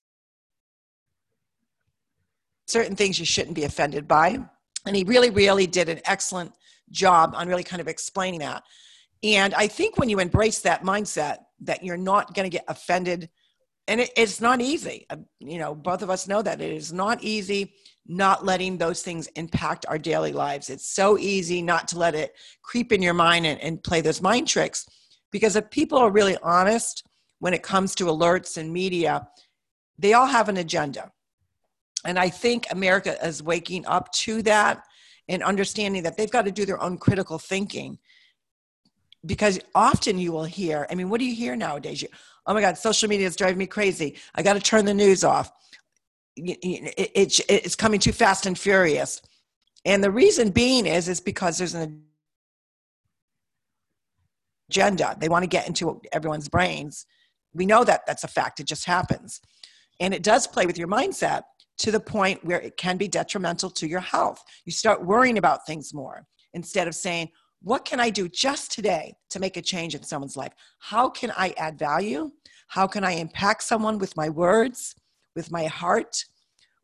certain 2.67 2.97
things 2.97 3.19
you 3.19 3.27
shouldn't 3.27 3.55
be 3.55 3.65
offended 3.65 4.09
by. 4.09 4.39
And 4.87 4.97
he 4.97 5.05
really, 5.05 5.31
really 5.31 5.67
did 5.67 5.89
an 5.89 6.01
excellent 6.05 6.53
job 6.91 7.35
on 7.37 7.49
really 7.49 7.63
kind 7.63 7.81
of 7.81 7.89
explaining 7.89 8.41
that. 8.41 8.65
And 9.23 9.55
I 9.55 9.69
think 9.69 9.99
when 9.99 10.09
you 10.09 10.19
embrace 10.19 10.61
that 10.61 10.83
mindset 10.83 11.39
that 11.61 11.85
you're 11.85 11.97
not 11.97 12.35
going 12.35 12.51
to 12.51 12.57
get 12.57 12.65
offended, 12.67 13.29
and 13.87 14.01
it, 14.01 14.11
it's 14.17 14.41
not 14.41 14.61
easy. 14.61 15.07
Uh, 15.11 15.17
you 15.39 15.59
know, 15.59 15.75
both 15.75 16.03
of 16.03 16.11
us 16.11 16.27
know 16.27 16.43
that 16.43 16.61
it 16.61 16.73
is 16.73 16.93
not 16.93 17.23
easy 17.23 17.75
not 18.07 18.45
letting 18.45 18.79
those 18.79 19.03
things 19.03 19.29
impact 19.37 19.87
our 19.89 19.99
daily 19.99 20.33
lives. 20.33 20.71
It's 20.71 20.89
so 20.89 21.19
easy 21.19 21.63
not 21.63 21.89
to 21.89 21.99
let 21.99 22.15
it 22.15 22.35
creep 22.63 22.93
in 22.93 23.03
your 23.03 23.15
mind 23.15 23.47
and, 23.47 23.61
and 23.61 23.83
play 23.83 24.01
those 24.01 24.21
mind 24.21 24.49
tricks. 24.49 24.87
Because 25.31 25.57
if 25.57 25.71
people 25.71 25.99
are 25.99 26.11
really 26.11 26.37
honest 26.43 27.05
when 27.39 27.55
it 27.55 27.63
comes 27.63 27.95
to 27.97 28.05
alerts 28.05 28.57
and 28.57 28.73
media, 28.73 29.27
they 29.99 30.13
all 30.15 30.27
have 30.27 30.49
an 30.49 30.57
agenda. 30.57 31.13
And 32.05 32.19
I 32.19 32.29
think 32.29 32.67
America 32.71 33.17
is 33.25 33.43
waking 33.43 33.87
up 33.87 34.13
to 34.13 34.43
that 34.43 34.83
and 35.29 35.43
understanding 35.43 36.03
that 36.03 36.17
they've 36.17 36.31
got 36.31 36.45
to 36.47 36.51
do 36.51 36.67
their 36.67 36.83
own 36.83 36.99
critical 36.99 37.39
thinking. 37.39 37.99
Because 39.25 39.61
often 39.75 40.19
you 40.19 40.33
will 40.33 40.45
hear, 40.45 40.87
I 40.91 40.97
mean, 40.97 41.09
what 41.09 41.21
do 41.21 41.25
you 41.25 41.35
hear 41.35 41.55
nowadays? 41.55 42.03
You, 42.03 42.09
oh 42.47 42.55
my 42.55 42.61
God, 42.61 42.77
social 42.77 43.09
media 43.09 43.29
is 43.29 43.37
driving 43.37 43.59
me 43.59 43.67
crazy. 43.67 44.17
I 44.35 44.43
got 44.43 44.55
to 44.55 44.61
turn 44.61 44.85
the 44.85 44.95
news 44.95 45.23
off. 45.23 45.53
It, 46.37 46.59
it, 47.17 47.41
it's 47.49 47.77
coming 47.77 48.01
too 48.01 48.13
fast 48.13 48.47
and 48.47 48.59
furious. 48.59 49.21
And 49.85 50.03
the 50.03 50.11
reason 50.11 50.51
being 50.51 50.87
is, 50.87 51.09
is 51.09 51.21
because 51.21 51.59
there's 51.59 51.75
an 51.75 52.05
agenda. 54.71 55.17
They 55.19 55.29
want 55.29 55.43
to 55.43 55.49
get 55.49 55.67
into 55.67 56.01
everyone's 56.13 56.49
brains. 56.49 57.07
We 57.53 57.67
know 57.67 57.85
that 57.85 58.07
that's 58.07 58.25
a 58.25 58.29
fact. 58.29 58.61
It 58.61 58.67
just 58.67 58.87
happens. 58.87 59.41
And 60.01 60.15
it 60.15 60.23
does 60.23 60.47
play 60.47 60.67
with 60.67 60.79
your 60.79 60.89
mindset 60.89 61.43
to 61.79 61.91
the 61.91 62.01
point 62.01 62.45
where 62.45 62.61
it 62.61 62.77
can 62.77 62.97
be 62.97 63.09
detrimental 63.09 63.71
to 63.71 63.87
your 63.87 64.01
health. 64.01 64.43
You 64.65 64.73
start 64.73 65.05
worrying 65.05 65.39
about 65.39 65.67
things 65.67 65.93
more 65.93 66.27
instead 66.55 66.89
of 66.89 66.95
saying, 66.95 67.31
what 67.61 67.85
can 67.85 68.01
I 68.01 68.11
do 68.11 68.29
just 68.29 68.73
today 68.73 69.15
to 69.31 69.39
make 69.39 69.57
a 69.57 69.63
change 69.63 69.95
in 69.95 70.03
someone's 70.03 70.37
life? 70.37 70.53
How 70.79 71.09
can 71.09 71.33
I 71.37 71.55
add 71.57 71.79
value? 71.79 72.31
How 72.69 72.87
can 72.87 73.05
I 73.05 73.13
impact 73.13 73.63
someone 73.63 73.99
with 73.99 74.17
my 74.17 74.29
words, 74.29 74.95
with 75.35 75.51
my 75.51 75.67
heart, 75.67 76.25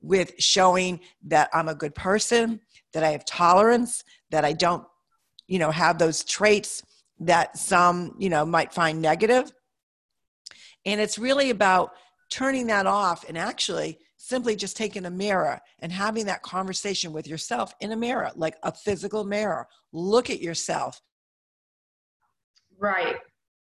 with 0.01 0.33
showing 0.39 1.01
that 1.27 1.51
I'm 1.53 1.69
a 1.69 1.75
good 1.75 1.95
person, 1.95 2.61
that 2.93 3.05
I 3.05 3.11
have 3.11 3.25
tolerance, 3.25 4.05
that 4.31 4.45
I 4.45 4.53
don't, 4.53 4.85
you 5.47 5.59
know, 5.59 5.71
have 5.71 5.99
those 5.99 6.25
traits 6.25 6.83
that 7.21 7.57
some, 7.59 8.15
you 8.19 8.29
know, 8.29 8.45
might 8.47 8.73
find 8.73 9.03
negative. 9.03 9.53
And 10.87 11.01
it's 11.01 11.19
really 11.19 11.51
about 11.51 11.93
turning 12.31 12.67
that 12.69 12.87
off 12.87 13.25
and 13.29 13.37
actually 13.37 13.99
simply 14.17 14.57
just 14.57 14.77
taking 14.77 15.07
a 15.07 15.11
mirror 15.11 15.61
and 15.81 15.91
having 15.91 16.27
that 16.27 16.43
conversation 16.43 17.13
with 17.13 17.27
yourself 17.27 17.73
in 17.81 17.93
a 17.93 17.97
mirror, 17.97 18.31
like 18.37 18.57
a 18.63 18.73
physical 18.73 19.25
mirror. 19.25 19.67
Look 19.93 20.29
at 20.31 20.41
yourself. 20.41 21.01
Right. 22.79 23.17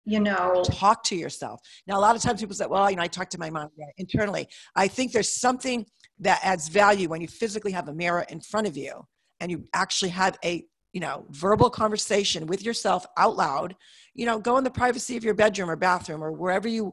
You 0.08 0.20
know, 0.20 0.64
talk 0.64 1.04
to 1.04 1.16
yourself. 1.16 1.60
Now, 1.86 1.98
a 1.98 2.00
lot 2.00 2.16
of 2.16 2.22
times 2.22 2.40
people 2.40 2.56
say, 2.56 2.66
well, 2.66 2.88
you 2.90 2.96
know, 2.96 3.02
I 3.02 3.08
talk 3.08 3.28
to 3.30 3.38
my 3.38 3.50
mom 3.50 3.68
yeah, 3.76 3.86
internally. 3.98 4.48
I 4.74 4.88
think 4.88 5.12
there's 5.12 5.38
something 5.38 5.84
that 6.20 6.40
adds 6.42 6.68
value 6.68 7.08
when 7.08 7.20
you 7.20 7.28
physically 7.28 7.72
have 7.72 7.88
a 7.88 7.92
mirror 7.92 8.24
in 8.30 8.40
front 8.40 8.66
of 8.66 8.76
you 8.76 9.06
and 9.40 9.50
you 9.50 9.64
actually 9.74 10.08
have 10.08 10.38
a 10.44 10.64
you 10.94 11.00
know 11.00 11.26
verbal 11.30 11.68
conversation 11.68 12.46
with 12.46 12.64
yourself 12.64 13.04
out 13.18 13.36
loud 13.36 13.76
you 14.14 14.24
know 14.24 14.38
go 14.38 14.56
in 14.56 14.64
the 14.64 14.70
privacy 14.70 15.18
of 15.18 15.22
your 15.22 15.34
bedroom 15.34 15.70
or 15.70 15.76
bathroom 15.76 16.24
or 16.24 16.32
wherever 16.32 16.66
you 16.66 16.92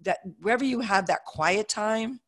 that 0.00 0.18
wherever 0.40 0.64
you 0.64 0.80
have 0.80 1.06
that 1.06 1.24
quiet 1.24 1.68
time 1.68 2.20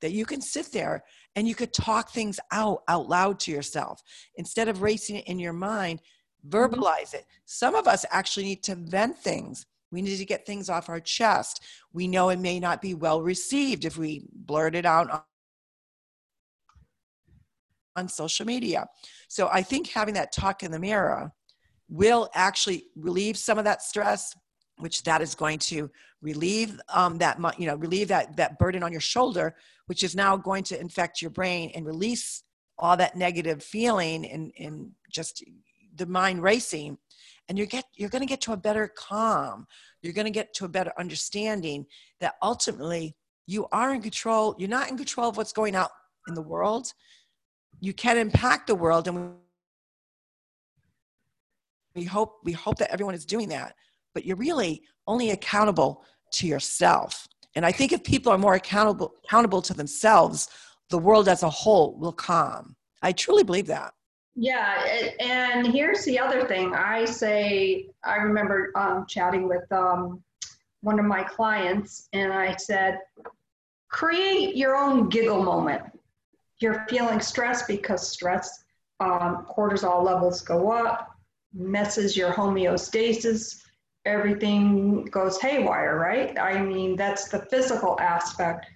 that 0.00 0.12
you 0.12 0.24
can 0.24 0.40
sit 0.40 0.72
there 0.72 1.04
and 1.34 1.46
you 1.46 1.54
could 1.54 1.72
talk 1.72 2.10
things 2.10 2.38
out 2.52 2.82
out 2.88 3.08
loud 3.08 3.38
to 3.40 3.50
yourself 3.50 4.00
instead 4.36 4.68
of 4.68 4.82
racing 4.82 5.16
it 5.16 5.26
in 5.26 5.38
your 5.38 5.52
mind. 5.52 6.00
Verbalize 6.48 7.14
it. 7.14 7.26
Some 7.44 7.74
of 7.74 7.86
us 7.86 8.04
actually 8.10 8.44
need 8.44 8.62
to 8.64 8.74
vent 8.74 9.18
things. 9.18 9.66
We 9.90 10.02
need 10.02 10.16
to 10.16 10.24
get 10.24 10.46
things 10.46 10.68
off 10.68 10.88
our 10.88 11.00
chest. 11.00 11.62
We 11.92 12.08
know 12.08 12.28
it 12.28 12.38
may 12.38 12.60
not 12.60 12.82
be 12.82 12.94
well 12.94 13.22
received 13.22 13.84
if 13.84 13.96
we 13.96 14.26
blurt 14.32 14.74
it 14.74 14.84
out 14.84 15.24
on 17.96 18.08
social 18.08 18.44
media. 18.44 18.86
So 19.28 19.48
i 19.52 19.62
think 19.62 19.88
having 19.88 20.14
that 20.14 20.32
talk 20.32 20.62
in 20.62 20.70
the 20.70 20.78
mirror 20.78 21.32
will 21.88 22.28
actually 22.34 22.84
relieve 22.96 23.36
some 23.36 23.58
of 23.58 23.64
that 23.64 23.82
stress 23.82 24.34
which 24.78 25.02
that 25.04 25.22
is 25.22 25.34
going 25.34 25.58
to 25.58 25.90
relieve 26.20 26.78
um, 26.92 27.18
that 27.18 27.38
you 27.58 27.66
know 27.66 27.76
relieve 27.76 28.08
that 28.08 28.36
that 28.36 28.58
burden 28.58 28.82
on 28.82 28.92
your 28.92 29.00
shoulder 29.00 29.54
which 29.86 30.02
is 30.02 30.14
now 30.14 30.36
going 30.36 30.64
to 30.64 30.78
infect 30.80 31.22
your 31.22 31.30
brain 31.30 31.70
and 31.74 31.86
release 31.86 32.42
all 32.78 32.96
that 32.96 33.16
negative 33.16 33.62
feeling 33.62 34.26
and, 34.26 34.52
and 34.58 34.90
just 35.10 35.42
the 35.96 36.06
mind 36.06 36.42
racing 36.42 36.98
and 37.48 37.58
you 37.58 37.66
get 37.66 37.84
you're 37.94 38.10
going 38.10 38.22
to 38.22 38.26
get 38.26 38.40
to 38.40 38.52
a 38.52 38.56
better 38.56 38.88
calm 38.96 39.66
you're 40.02 40.12
going 40.12 40.26
to 40.26 40.30
get 40.30 40.54
to 40.54 40.64
a 40.64 40.68
better 40.68 40.92
understanding 40.98 41.86
that 42.20 42.34
ultimately 42.42 43.14
you 43.46 43.66
are 43.72 43.94
in 43.94 44.02
control 44.02 44.54
you're 44.58 44.68
not 44.68 44.90
in 44.90 44.96
control 44.96 45.28
of 45.28 45.36
what's 45.36 45.52
going 45.52 45.74
out 45.74 45.90
in 46.28 46.34
the 46.34 46.42
world 46.42 46.92
you 47.80 47.92
can 47.92 48.18
impact 48.18 48.66
the 48.66 48.74
world 48.74 49.06
and 49.08 49.34
we 51.94 52.04
hope 52.04 52.38
we 52.44 52.52
hope 52.52 52.76
that 52.78 52.90
everyone 52.90 53.14
is 53.14 53.24
doing 53.24 53.48
that 53.48 53.74
but 54.14 54.24
you're 54.24 54.36
really 54.36 54.82
only 55.06 55.30
accountable 55.30 56.02
to 56.32 56.46
yourself. 56.46 57.26
And 57.54 57.64
I 57.64 57.72
think 57.72 57.92
if 57.92 58.04
people 58.04 58.32
are 58.32 58.38
more 58.38 58.54
accountable 58.54 59.14
accountable 59.24 59.62
to 59.62 59.74
themselves, 59.74 60.48
the 60.90 60.98
world 60.98 61.28
as 61.28 61.42
a 61.42 61.50
whole 61.50 61.98
will 61.98 62.12
calm. 62.12 62.76
I 63.02 63.12
truly 63.12 63.42
believe 63.42 63.66
that. 63.66 63.92
Yeah, 64.36 65.08
and 65.18 65.66
here's 65.66 66.04
the 66.04 66.18
other 66.18 66.46
thing. 66.46 66.74
I 66.74 67.06
say 67.06 67.86
I 68.04 68.16
remember 68.16 68.70
um, 68.76 69.06
chatting 69.08 69.48
with 69.48 69.70
um, 69.72 70.22
one 70.82 70.98
of 70.98 71.06
my 71.06 71.24
clients, 71.24 72.08
and 72.12 72.32
I 72.32 72.54
said, 72.56 73.00
create 73.88 74.54
your 74.54 74.76
own 74.76 75.08
giggle 75.08 75.42
moment. 75.42 75.82
You're 76.58 76.84
feeling 76.88 77.20
stressed 77.20 77.66
because 77.66 78.10
stress 78.10 78.64
um, 79.00 79.46
cortisol 79.50 80.04
levels 80.04 80.42
go 80.42 80.70
up, 80.70 81.16
messes 81.54 82.16
your 82.16 82.32
homeostasis 82.32 83.62
everything 84.06 85.04
goes 85.06 85.38
haywire, 85.40 85.98
right? 85.98 86.38
I 86.38 86.62
mean, 86.62 86.96
that's 86.96 87.28
the 87.28 87.40
physical 87.50 87.98
aspect 88.00 88.66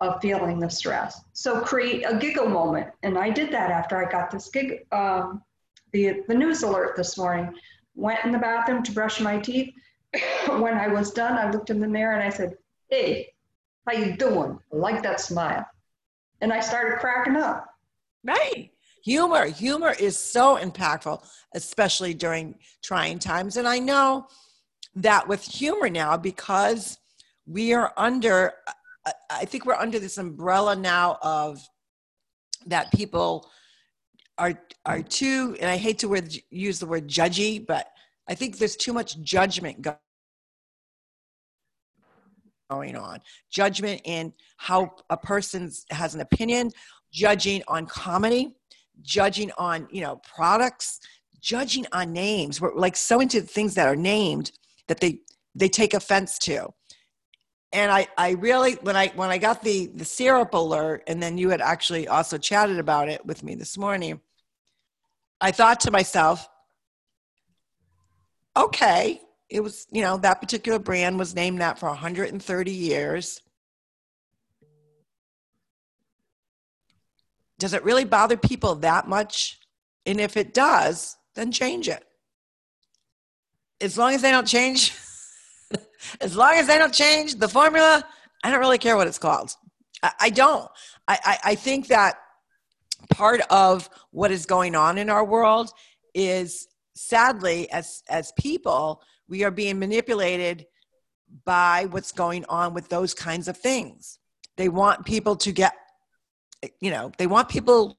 of 0.00 0.20
feeling 0.20 0.60
the 0.60 0.68
stress. 0.68 1.20
So 1.32 1.60
create 1.60 2.04
a 2.06 2.16
giggle 2.16 2.48
moment. 2.48 2.88
And 3.02 3.18
I 3.18 3.30
did 3.30 3.50
that 3.52 3.70
after 3.70 3.96
I 3.96 4.10
got 4.10 4.30
this 4.30 4.48
gig, 4.48 4.86
um, 4.92 5.42
the, 5.92 6.22
the 6.28 6.34
news 6.34 6.62
alert 6.62 6.96
this 6.96 7.18
morning. 7.18 7.54
Went 7.94 8.24
in 8.24 8.30
the 8.30 8.38
bathroom 8.38 8.82
to 8.84 8.92
brush 8.92 9.20
my 9.20 9.38
teeth. 9.38 9.74
when 10.46 10.74
I 10.74 10.88
was 10.88 11.10
done, 11.10 11.36
I 11.36 11.50
looked 11.50 11.70
in 11.70 11.80
the 11.80 11.88
mirror 11.88 12.14
and 12.14 12.22
I 12.22 12.30
said, 12.30 12.56
hey, 12.90 13.32
how 13.86 13.92
you 13.92 14.16
doing? 14.16 14.58
I 14.72 14.76
like 14.76 15.02
that 15.02 15.20
smile. 15.20 15.66
And 16.40 16.52
I 16.52 16.60
started 16.60 16.98
cracking 17.00 17.36
up. 17.36 17.66
Right. 18.22 18.70
Humor. 19.04 19.46
Humor 19.46 19.94
is 19.98 20.16
so 20.16 20.58
impactful, 20.58 21.26
especially 21.54 22.14
during 22.14 22.54
trying 22.82 23.18
times. 23.18 23.56
And 23.56 23.66
I 23.66 23.78
know 23.78 24.28
that 24.94 25.26
with 25.26 25.42
humor 25.42 25.88
now 25.88 26.16
because 26.16 26.98
we 27.46 27.72
are 27.72 27.92
under 27.96 28.52
i 29.30 29.44
think 29.44 29.66
we're 29.66 29.74
under 29.74 29.98
this 29.98 30.18
umbrella 30.18 30.74
now 30.76 31.18
of 31.22 31.60
that 32.66 32.92
people 32.92 33.50
are 34.38 34.54
are 34.86 35.02
too 35.02 35.56
and 35.60 35.70
i 35.70 35.76
hate 35.76 35.98
to 35.98 36.08
word, 36.08 36.32
use 36.50 36.78
the 36.78 36.86
word 36.86 37.08
judgy 37.08 37.64
but 37.66 37.88
i 38.28 38.34
think 38.34 38.58
there's 38.58 38.76
too 38.76 38.92
much 38.92 39.20
judgment 39.20 39.86
going 42.70 42.96
on. 42.96 43.18
Judgment 43.50 44.00
in 44.04 44.32
how 44.58 44.94
a 45.10 45.16
person 45.16 45.70
has 45.90 46.14
an 46.14 46.20
opinion 46.20 46.70
judging 47.10 47.62
on 47.68 47.86
comedy 47.86 48.54
judging 49.00 49.50
on 49.56 49.88
you 49.90 50.02
know 50.02 50.20
products 50.34 51.00
judging 51.40 51.86
on 51.92 52.12
names. 52.12 52.60
We're 52.60 52.74
like 52.74 52.96
so 52.96 53.20
into 53.20 53.40
things 53.40 53.74
that 53.74 53.86
are 53.86 53.96
named 53.96 54.52
that 54.88 55.00
they 55.00 55.20
they 55.54 55.68
take 55.68 55.94
offense 55.94 56.38
to 56.40 56.68
and 57.72 57.90
I, 57.92 58.08
I 58.16 58.30
really 58.30 58.74
when 58.74 58.96
I 58.96 59.08
when 59.08 59.30
I 59.30 59.38
got 59.38 59.62
the 59.62 59.86
the 59.86 60.04
syrup 60.04 60.54
alert 60.54 61.04
and 61.06 61.22
then 61.22 61.38
you 61.38 61.50
had 61.50 61.60
actually 61.60 62.08
also 62.08 62.38
chatted 62.38 62.78
about 62.78 63.08
it 63.08 63.24
with 63.26 63.42
me 63.42 63.54
this 63.54 63.76
morning, 63.76 64.20
I 65.40 65.50
thought 65.50 65.80
to 65.80 65.90
myself, 65.90 66.48
okay, 68.56 69.20
it 69.50 69.60
was 69.60 69.86
you 69.90 70.02
know 70.02 70.16
that 70.18 70.40
particular 70.40 70.78
brand 70.78 71.18
was 71.18 71.34
named 71.34 71.60
that 71.60 71.78
for 71.78 71.88
130 71.88 72.70
years. 72.70 73.40
Does 77.58 77.74
it 77.74 77.84
really 77.84 78.04
bother 78.04 78.36
people 78.36 78.76
that 78.76 79.08
much? 79.08 79.58
And 80.06 80.20
if 80.20 80.36
it 80.36 80.54
does, 80.54 81.16
then 81.34 81.50
change 81.50 81.88
it 81.88 82.04
as 83.80 83.96
long 83.96 84.14
as 84.14 84.22
they 84.22 84.30
don't 84.30 84.46
change, 84.46 84.94
as 86.20 86.36
long 86.36 86.54
as 86.54 86.66
they 86.66 86.78
don't 86.78 86.94
change 86.94 87.36
the 87.36 87.48
formula, 87.48 88.04
I 88.42 88.50
don't 88.50 88.60
really 88.60 88.78
care 88.78 88.96
what 88.96 89.06
it's 89.06 89.18
called. 89.18 89.54
I, 90.02 90.12
I 90.20 90.30
don't. 90.30 90.70
I, 91.06 91.18
I, 91.24 91.38
I 91.44 91.54
think 91.54 91.88
that 91.88 92.18
part 93.10 93.40
of 93.50 93.88
what 94.10 94.30
is 94.30 94.46
going 94.46 94.74
on 94.74 94.98
in 94.98 95.10
our 95.10 95.24
world 95.24 95.70
is 96.14 96.68
sadly, 96.94 97.70
as 97.70 98.02
as 98.08 98.32
people, 98.32 99.02
we 99.28 99.44
are 99.44 99.50
being 99.50 99.78
manipulated 99.78 100.66
by 101.44 101.86
what's 101.90 102.12
going 102.12 102.44
on 102.48 102.74
with 102.74 102.88
those 102.88 103.14
kinds 103.14 103.48
of 103.48 103.56
things. 103.56 104.18
They 104.56 104.68
want 104.68 105.04
people 105.04 105.36
to 105.36 105.52
get, 105.52 105.74
you 106.80 106.90
know, 106.90 107.12
they 107.18 107.26
want 107.26 107.48
people 107.48 107.98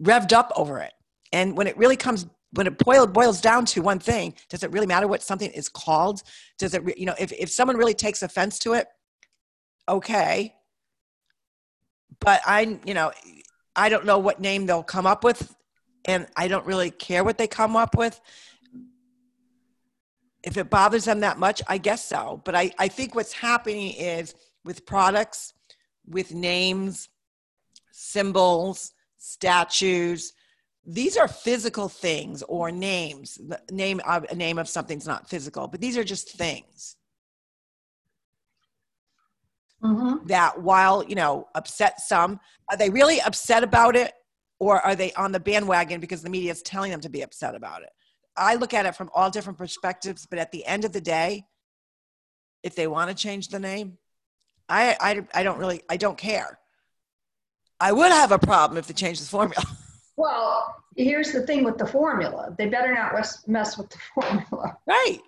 revved 0.00 0.32
up 0.32 0.52
over 0.56 0.80
it. 0.80 0.92
And 1.32 1.56
when 1.56 1.66
it 1.66 1.76
really 1.76 1.96
comes, 1.96 2.26
when 2.56 2.66
it 2.66 2.78
boil, 2.78 3.06
boils 3.06 3.40
down 3.40 3.66
to 3.66 3.82
one 3.82 3.98
thing, 3.98 4.34
does 4.48 4.62
it 4.62 4.72
really 4.72 4.86
matter 4.86 5.06
what 5.06 5.22
something 5.22 5.50
is 5.50 5.68
called? 5.68 6.22
Does 6.58 6.72
it, 6.74 6.82
re- 6.84 6.94
you 6.96 7.04
know, 7.04 7.14
if, 7.18 7.30
if 7.32 7.50
someone 7.50 7.76
really 7.76 7.94
takes 7.94 8.22
offense 8.22 8.58
to 8.60 8.72
it, 8.72 8.86
okay. 9.88 10.54
But 12.18 12.40
I, 12.46 12.78
you 12.86 12.94
know, 12.94 13.12
I 13.74 13.90
don't 13.90 14.06
know 14.06 14.18
what 14.18 14.40
name 14.40 14.64
they'll 14.64 14.82
come 14.82 15.06
up 15.06 15.22
with, 15.22 15.54
and 16.06 16.26
I 16.34 16.48
don't 16.48 16.64
really 16.64 16.90
care 16.90 17.24
what 17.24 17.36
they 17.36 17.46
come 17.46 17.76
up 17.76 17.94
with. 17.94 18.18
If 20.42 20.56
it 20.56 20.70
bothers 20.70 21.04
them 21.04 21.20
that 21.20 21.38
much, 21.38 21.60
I 21.66 21.76
guess 21.76 22.04
so. 22.04 22.40
But 22.44 22.54
I, 22.54 22.70
I 22.78 22.88
think 22.88 23.14
what's 23.14 23.32
happening 23.32 23.92
is 23.92 24.34
with 24.64 24.86
products, 24.86 25.52
with 26.08 26.32
names, 26.32 27.10
symbols, 27.92 28.92
statues, 29.18 30.32
these 30.86 31.16
are 31.16 31.26
physical 31.26 31.88
things 31.88 32.42
or 32.44 32.70
names. 32.70 33.34
The 33.34 33.60
name 33.72 34.00
of 34.06 34.24
a 34.30 34.34
name 34.34 34.58
of 34.58 34.68
something's 34.68 35.06
not 35.06 35.28
physical, 35.28 35.66
but 35.66 35.80
these 35.80 35.96
are 35.96 36.04
just 36.04 36.36
things 36.36 36.96
Mhm. 39.82 40.26
that 40.28 40.62
while 40.62 41.04
you 41.04 41.14
know 41.14 41.48
upset 41.54 42.00
some 42.00 42.40
are 42.70 42.76
they 42.78 42.88
really 42.88 43.20
upset 43.20 43.62
about 43.62 43.94
it 43.94 44.14
or 44.58 44.80
are 44.80 44.96
they 44.96 45.12
on 45.12 45.32
the 45.32 45.40
bandwagon 45.40 46.00
because 46.00 46.22
the 46.22 46.30
media 46.30 46.50
is 46.50 46.62
telling 46.62 46.90
them 46.90 47.00
to 47.02 47.10
be 47.10 47.20
upset 47.20 47.54
about 47.54 47.82
it 47.82 47.90
i 48.38 48.54
look 48.54 48.72
at 48.72 48.86
it 48.86 48.96
from 48.96 49.10
all 49.14 49.30
different 49.30 49.58
perspectives 49.58 50.26
but 50.26 50.38
at 50.38 50.50
the 50.50 50.64
end 50.64 50.86
of 50.86 50.92
the 50.92 51.00
day 51.00 51.44
if 52.62 52.74
they 52.74 52.86
want 52.86 53.10
to 53.10 53.14
change 53.14 53.48
the 53.48 53.60
name 53.60 53.98
i 54.70 54.96
i, 54.98 55.40
I 55.40 55.42
don't 55.42 55.58
really 55.58 55.82
i 55.90 55.98
don't 55.98 56.16
care 56.16 56.58
i 57.78 57.92
would 57.92 58.12
have 58.12 58.32
a 58.32 58.38
problem 58.38 58.78
if 58.78 58.86
they 58.86 58.94
changed 58.94 59.22
the 59.22 59.28
formula 59.28 59.62
Well, 60.16 60.74
here's 60.96 61.32
the 61.32 61.46
thing 61.46 61.64
with 61.64 61.78
the 61.78 61.86
formula. 61.86 62.54
They 62.58 62.66
better 62.66 62.94
not 62.94 63.12
mess, 63.14 63.46
mess 63.46 63.76
with 63.78 63.90
the 63.90 63.98
formula. 64.14 64.76
right 64.86 65.20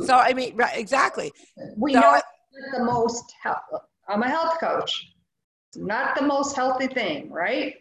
so 0.00 0.16
i 0.16 0.32
mean 0.32 0.56
right, 0.56 0.76
exactly 0.76 1.32
We 1.76 1.92
So 1.92 2.00
know 2.00 2.14
it's 2.14 2.76
the 2.78 2.84
most 2.84 3.32
health. 3.40 3.62
I'm 4.08 4.22
a 4.22 4.28
health 4.28 4.58
coach. 4.60 5.12
It's 5.68 5.76
not 5.78 6.14
the 6.16 6.22
most 6.22 6.54
healthy 6.56 6.88
thing, 6.88 7.30
right? 7.30 7.76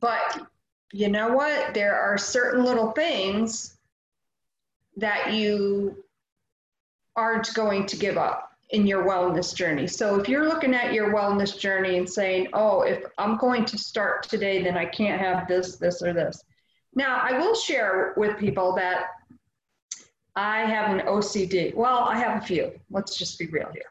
But 0.00 0.46
you 0.92 1.08
know 1.08 1.34
what? 1.34 1.74
There 1.74 1.94
are 1.94 2.16
certain 2.18 2.64
little 2.64 2.92
things 2.92 3.76
that 4.96 5.32
you 5.34 6.04
aren't 7.16 7.52
going 7.54 7.86
to 7.86 7.96
give 7.96 8.16
up 8.18 8.50
in 8.74 8.86
your 8.86 9.04
wellness 9.04 9.54
journey. 9.54 9.86
So 9.86 10.18
if 10.20 10.28
you're 10.28 10.48
looking 10.48 10.74
at 10.74 10.92
your 10.92 11.08
wellness 11.14 11.52
journey 11.58 11.96
and 11.98 12.08
saying, 12.18 12.48
"Oh, 12.52 12.82
if 12.82 13.04
I'm 13.18 13.36
going 13.36 13.64
to 13.66 13.78
start 13.78 14.28
today, 14.28 14.62
then 14.62 14.76
I 14.76 14.86
can't 14.86 15.20
have 15.20 15.46
this, 15.46 15.76
this, 15.76 16.02
or 16.02 16.12
this." 16.12 16.42
Now, 16.94 17.12
I 17.28 17.38
will 17.38 17.54
share 17.54 18.14
with 18.16 18.36
people 18.38 18.74
that 18.76 19.06
I 20.36 20.60
have 20.74 20.86
an 20.94 21.06
OCD. 21.06 21.74
Well, 21.74 22.00
I 22.00 22.18
have 22.18 22.42
a 22.42 22.46
few. 22.46 22.72
Let's 22.90 23.16
just 23.16 23.38
be 23.38 23.46
real 23.46 23.70
here. 23.72 23.90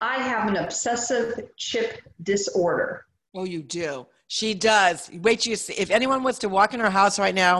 I 0.00 0.16
have 0.18 0.48
an 0.48 0.56
obsessive 0.56 1.28
chip 1.56 2.00
disorder. 2.22 2.90
oh 3.34 3.44
you 3.44 3.62
do 3.62 4.06
she 4.28 4.52
does 4.52 5.10
wait 5.26 5.46
you 5.46 5.56
see 5.56 5.74
if 5.84 5.90
anyone 5.90 6.22
was 6.28 6.38
to 6.38 6.48
walk 6.48 6.74
in 6.74 6.80
her 6.80 6.90
house 6.90 7.18
right 7.18 7.34
now 7.34 7.56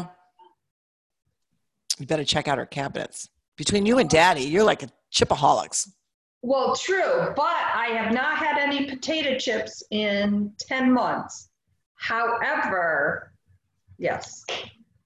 you 1.99 2.07
better 2.07 2.25
check 2.25 2.47
out 2.49 2.59
her 2.59 2.67
cabinets 2.67 3.29
between 3.57 3.87
you 3.87 3.99
and 4.01 4.11
daddy 4.11 4.43
you're 4.53 4.69
like 4.73 4.83
a 4.83 4.89
chipaholics 5.17 5.89
Well, 6.43 6.75
true, 6.75 7.33
but 7.37 7.45
I 7.47 7.91
have 7.97 8.13
not 8.13 8.37
had 8.37 8.59
any 8.59 8.91
potato 8.91 9.39
chips 9.39 9.85
in 9.93 10.53
10 10.59 10.93
months. 10.93 11.49
However, 11.95 13.33
yes, 13.97 14.45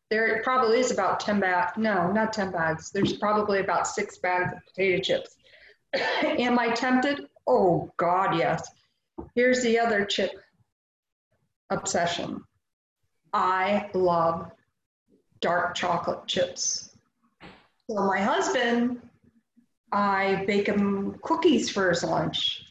there 0.08 0.42
probably 0.42 0.80
is 0.80 0.90
about 0.90 1.20
10 1.20 1.38
bags. 1.38 1.72
No, 1.76 2.10
not 2.10 2.32
10 2.32 2.52
bags. 2.52 2.90
There's 2.90 3.12
probably 3.12 3.60
about 3.60 3.86
six 3.86 4.16
bags 4.16 4.54
of 4.54 4.64
potato 4.66 5.02
chips. 5.02 5.36
Am 6.22 6.58
I 6.58 6.70
tempted? 6.70 7.26
Oh, 7.46 7.90
God, 7.98 8.38
yes. 8.38 8.66
Here's 9.34 9.62
the 9.62 9.78
other 9.78 10.06
chip 10.06 10.30
obsession 11.70 12.42
I 13.34 13.90
love 13.92 14.50
dark 15.40 15.74
chocolate 15.74 16.26
chips. 16.26 16.96
So, 17.90 18.06
my 18.06 18.20
husband 18.20 19.02
I 19.96 20.44
bake 20.46 20.66
him 20.66 21.18
cookies 21.22 21.70
for 21.70 21.88
his 21.88 22.04
lunch. 22.04 22.66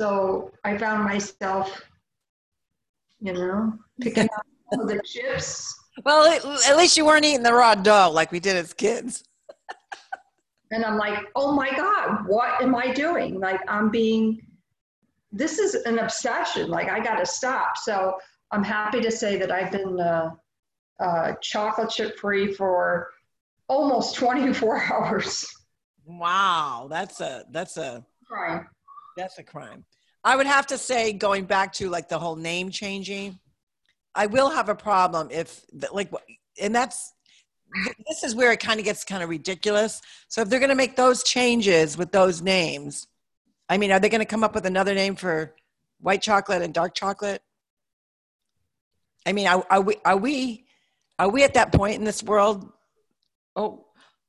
So 0.00 0.50
I 0.64 0.76
found 0.76 1.04
myself, 1.04 1.80
you 3.20 3.32
know, 3.32 3.72
picking 4.00 4.24
up 4.24 4.46
the 4.72 5.00
chips. 5.04 5.72
well 6.04 6.26
at, 6.26 6.44
at 6.68 6.76
least 6.76 6.96
you 6.96 7.06
weren't 7.06 7.24
eating 7.24 7.44
the 7.44 7.52
raw 7.52 7.76
dough 7.76 8.10
like 8.12 8.32
we 8.32 8.40
did 8.40 8.56
as 8.56 8.74
kids 8.74 9.22
And 10.72 10.84
I'm 10.84 10.98
like, 10.98 11.20
oh 11.36 11.52
my 11.52 11.70
God, 11.70 12.26
what 12.26 12.60
am 12.60 12.74
I 12.74 12.92
doing? 12.92 13.38
Like, 13.38 13.60
I'm 13.68 13.88
being, 13.88 14.44
this 15.30 15.60
is 15.60 15.76
an 15.86 16.00
obsession. 16.00 16.68
Like, 16.68 16.88
I 16.88 16.98
got 16.98 17.20
to 17.20 17.24
stop. 17.26 17.76
So 17.76 18.16
I'm 18.50 18.64
happy 18.64 19.00
to 19.00 19.10
say 19.12 19.36
that 19.36 19.52
I've 19.52 19.70
been 19.70 20.00
uh, 20.00 20.30
uh, 20.98 21.34
chocolate 21.40 21.90
chip 21.90 22.18
free 22.18 22.52
for 22.52 23.10
almost 23.68 24.16
24 24.16 24.82
hours. 24.92 25.55
Wow 26.06 26.86
that's 26.88 27.20
a 27.20 27.44
that's 27.50 27.76
a 27.76 28.04
Right. 28.30 28.62
that's 29.16 29.38
a 29.38 29.44
crime. 29.44 29.84
I 30.24 30.34
would 30.34 30.46
have 30.46 30.66
to 30.68 30.78
say 30.78 31.12
going 31.12 31.44
back 31.44 31.72
to 31.74 31.88
like 31.88 32.08
the 32.08 32.18
whole 32.18 32.36
name 32.36 32.70
changing 32.70 33.38
i 34.14 34.26
will 34.26 34.50
have 34.50 34.68
a 34.68 34.74
problem 34.74 35.28
if 35.30 35.64
like 35.92 36.10
and 36.60 36.74
that's 36.74 37.12
this 38.06 38.22
is 38.24 38.34
where 38.34 38.52
it 38.52 38.60
kind 38.60 38.78
of 38.78 38.84
gets 38.84 39.04
kind 39.04 39.22
of 39.22 39.28
ridiculous. 39.28 40.00
So 40.28 40.40
if 40.40 40.48
they're 40.48 40.60
going 40.60 40.70
to 40.70 40.76
make 40.76 40.96
those 40.96 41.22
changes 41.24 41.98
with 41.98 42.12
those 42.12 42.40
names 42.40 43.06
i 43.68 43.76
mean 43.76 43.90
are 43.92 44.00
they 44.00 44.08
going 44.08 44.20
to 44.20 44.24
come 44.26 44.44
up 44.44 44.54
with 44.54 44.66
another 44.66 44.94
name 44.94 45.16
for 45.16 45.54
white 46.00 46.22
chocolate 46.22 46.62
and 46.62 46.72
dark 46.72 46.94
chocolate? 46.94 47.42
I 49.26 49.32
mean 49.32 49.46
are, 49.46 49.66
are 49.70 49.80
we 49.80 49.96
are 50.04 50.16
we 50.16 50.66
are 51.18 51.28
we 51.28 51.44
at 51.44 51.54
that 51.54 51.72
point 51.72 51.96
in 51.96 52.04
this 52.04 52.22
world? 52.22 52.70
Oh 53.54 53.85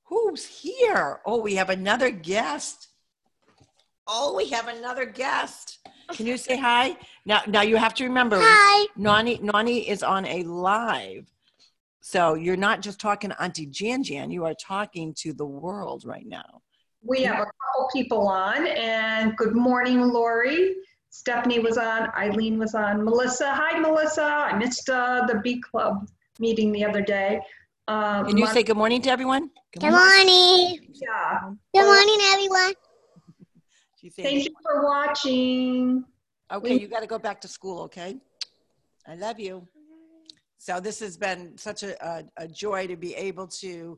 who's 0.08 0.46
here 0.46 1.20
oh 1.26 1.42
we 1.42 1.56
have 1.56 1.70
another 1.70 2.10
guest 2.10 2.88
oh 4.08 4.36
we 4.36 4.50
have 4.50 4.68
another 4.68 5.06
guest 5.06 5.80
can 6.14 6.26
you 6.26 6.38
say 6.38 6.58
hi 6.58 6.98
now 7.26 7.42
now 7.48 7.62
you 7.62 7.76
have 7.76 7.94
to 7.94 8.04
remember 8.04 8.40
Hi. 8.42 8.88
Nani, 8.96 9.40
Nani 9.42 9.88
is 9.90 10.04
on 10.04 10.26
a 10.26 10.44
live. 10.44 11.28
So 12.02 12.36
you're 12.36 12.58
not 12.58 12.82
just 12.82 13.00
talking 13.00 13.32
to 13.32 13.42
Auntie 13.42 13.66
Jan 13.66 14.04
Jan, 14.04 14.32
you 14.32 14.46
are 14.46 14.54
talking 14.54 15.14
to 15.20 15.34
the 15.34 15.46
world 15.46 16.06
right 16.06 16.26
now. 16.26 16.62
We 17.02 17.24
have 17.24 17.36
a 17.36 17.46
couple 17.46 17.90
people 17.94 18.28
on, 18.28 18.68
and 18.68 19.36
good 19.38 19.56
morning, 19.56 20.02
Lori. 20.02 20.76
Stephanie 21.10 21.60
was 21.60 21.78
on, 21.78 22.10
Eileen 22.18 22.58
was 22.58 22.76
on, 22.76 23.04
Melissa. 23.04 23.54
Hi, 23.54 23.80
Melissa. 23.80 24.24
I 24.24 24.58
missed 24.58 24.90
uh, 24.90 25.26
the 25.28 25.40
B 25.44 25.62
Club 25.62 26.08
meeting 26.40 26.72
the 26.72 26.86
other 26.86 27.02
day. 27.02 27.42
Um, 27.88 28.26
Can 28.26 28.38
you 28.38 28.44
Mon- 28.44 28.54
say 28.54 28.64
good 28.64 28.76
morning 28.76 29.02
to 29.04 29.10
everyone? 29.10 29.50
Good 29.74 29.84
morning. 29.84 30.80
yeah. 30.94 31.40
Good 31.74 31.86
morning, 31.86 32.18
everyone. 32.34 32.74
Thank 34.18 34.46
you 34.46 34.52
for 34.62 34.84
watching. 34.84 36.04
okay, 36.52 36.76
you 36.80 36.88
got 36.88 37.00
to 37.00 37.08
go 37.08 37.18
back 37.18 37.40
to 37.42 37.48
school, 37.48 37.84
okay? 37.84 38.18
I 39.08 39.16
love 39.16 39.40
you. 39.40 39.68
So 40.58 40.80
this 40.80 41.00
has 41.00 41.18
been 41.18 41.58
such 41.58 41.84
a, 41.84 42.06
a, 42.06 42.24
a 42.38 42.48
joy 42.48 42.88
to 42.88 42.98
be 42.98 43.16
able 43.16 43.48
to 43.62 43.98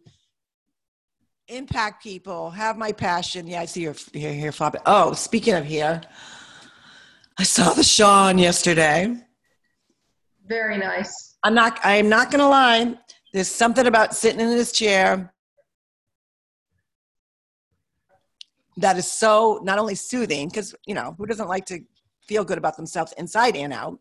impact 1.48 2.04
people, 2.04 2.52
have 2.52 2.78
my 2.78 2.92
passion. 2.92 3.48
Yeah, 3.48 3.62
I 3.62 3.66
see 3.66 3.82
your 3.82 3.96
here, 4.14 4.34
here, 4.34 4.52
Fab. 4.52 4.78
Oh, 4.86 5.14
speaking 5.14 5.56
of 5.56 5.66
here, 5.66 6.02
I 7.40 7.44
saw 7.44 7.74
the 7.74 7.84
Sean 7.84 8.38
yesterday. 8.38 9.16
Very 10.46 10.78
nice. 10.78 11.38
I'm 11.44 11.54
not. 11.56 11.80
I'm 11.84 12.10
not 12.10 12.30
gonna 12.32 12.50
lie. 12.50 12.98
There's 13.32 13.48
something 13.48 13.86
about 13.86 14.16
sitting 14.16 14.40
in 14.40 14.50
this 14.50 14.72
chair 14.72 15.34
that 18.78 18.98
is 18.98 19.12
so 19.12 19.60
not 19.64 19.78
only 19.78 19.96
soothing 19.96 20.48
because 20.48 20.74
you 20.86 20.96
know 20.96 21.14
who 21.18 21.26
doesn't 21.26 21.48
like 21.48 21.66
to 21.66 21.82
feel 22.22 22.44
good 22.44 22.58
about 22.58 22.78
themselves 22.78 23.14
inside 23.18 23.56
and 23.56 23.74
out, 23.74 24.00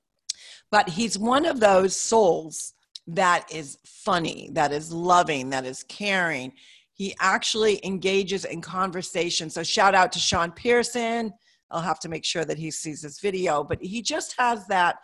but 0.70 0.88
he's 0.88 1.18
one 1.18 1.44
of 1.44 1.60
those 1.60 1.96
souls 1.96 2.74
that 3.06 3.50
is 3.52 3.78
funny, 3.84 4.50
that 4.52 4.70
is 4.72 4.92
loving, 4.92 5.50
that 5.50 5.64
is 5.64 5.82
caring. 5.84 6.52
He 6.92 7.14
actually 7.20 7.84
engages 7.84 8.44
in 8.44 8.60
conversation. 8.60 9.50
So 9.50 9.62
shout 9.62 9.94
out 9.94 10.12
to 10.12 10.18
Sean 10.18 10.52
Pearson. 10.52 11.32
I'll 11.70 11.80
have 11.80 12.00
to 12.00 12.08
make 12.08 12.24
sure 12.24 12.44
that 12.44 12.58
he 12.58 12.70
sees 12.70 13.02
this 13.02 13.20
video, 13.20 13.64
but 13.64 13.82
he 13.82 14.02
just 14.02 14.34
has 14.38 14.66
that 14.68 14.96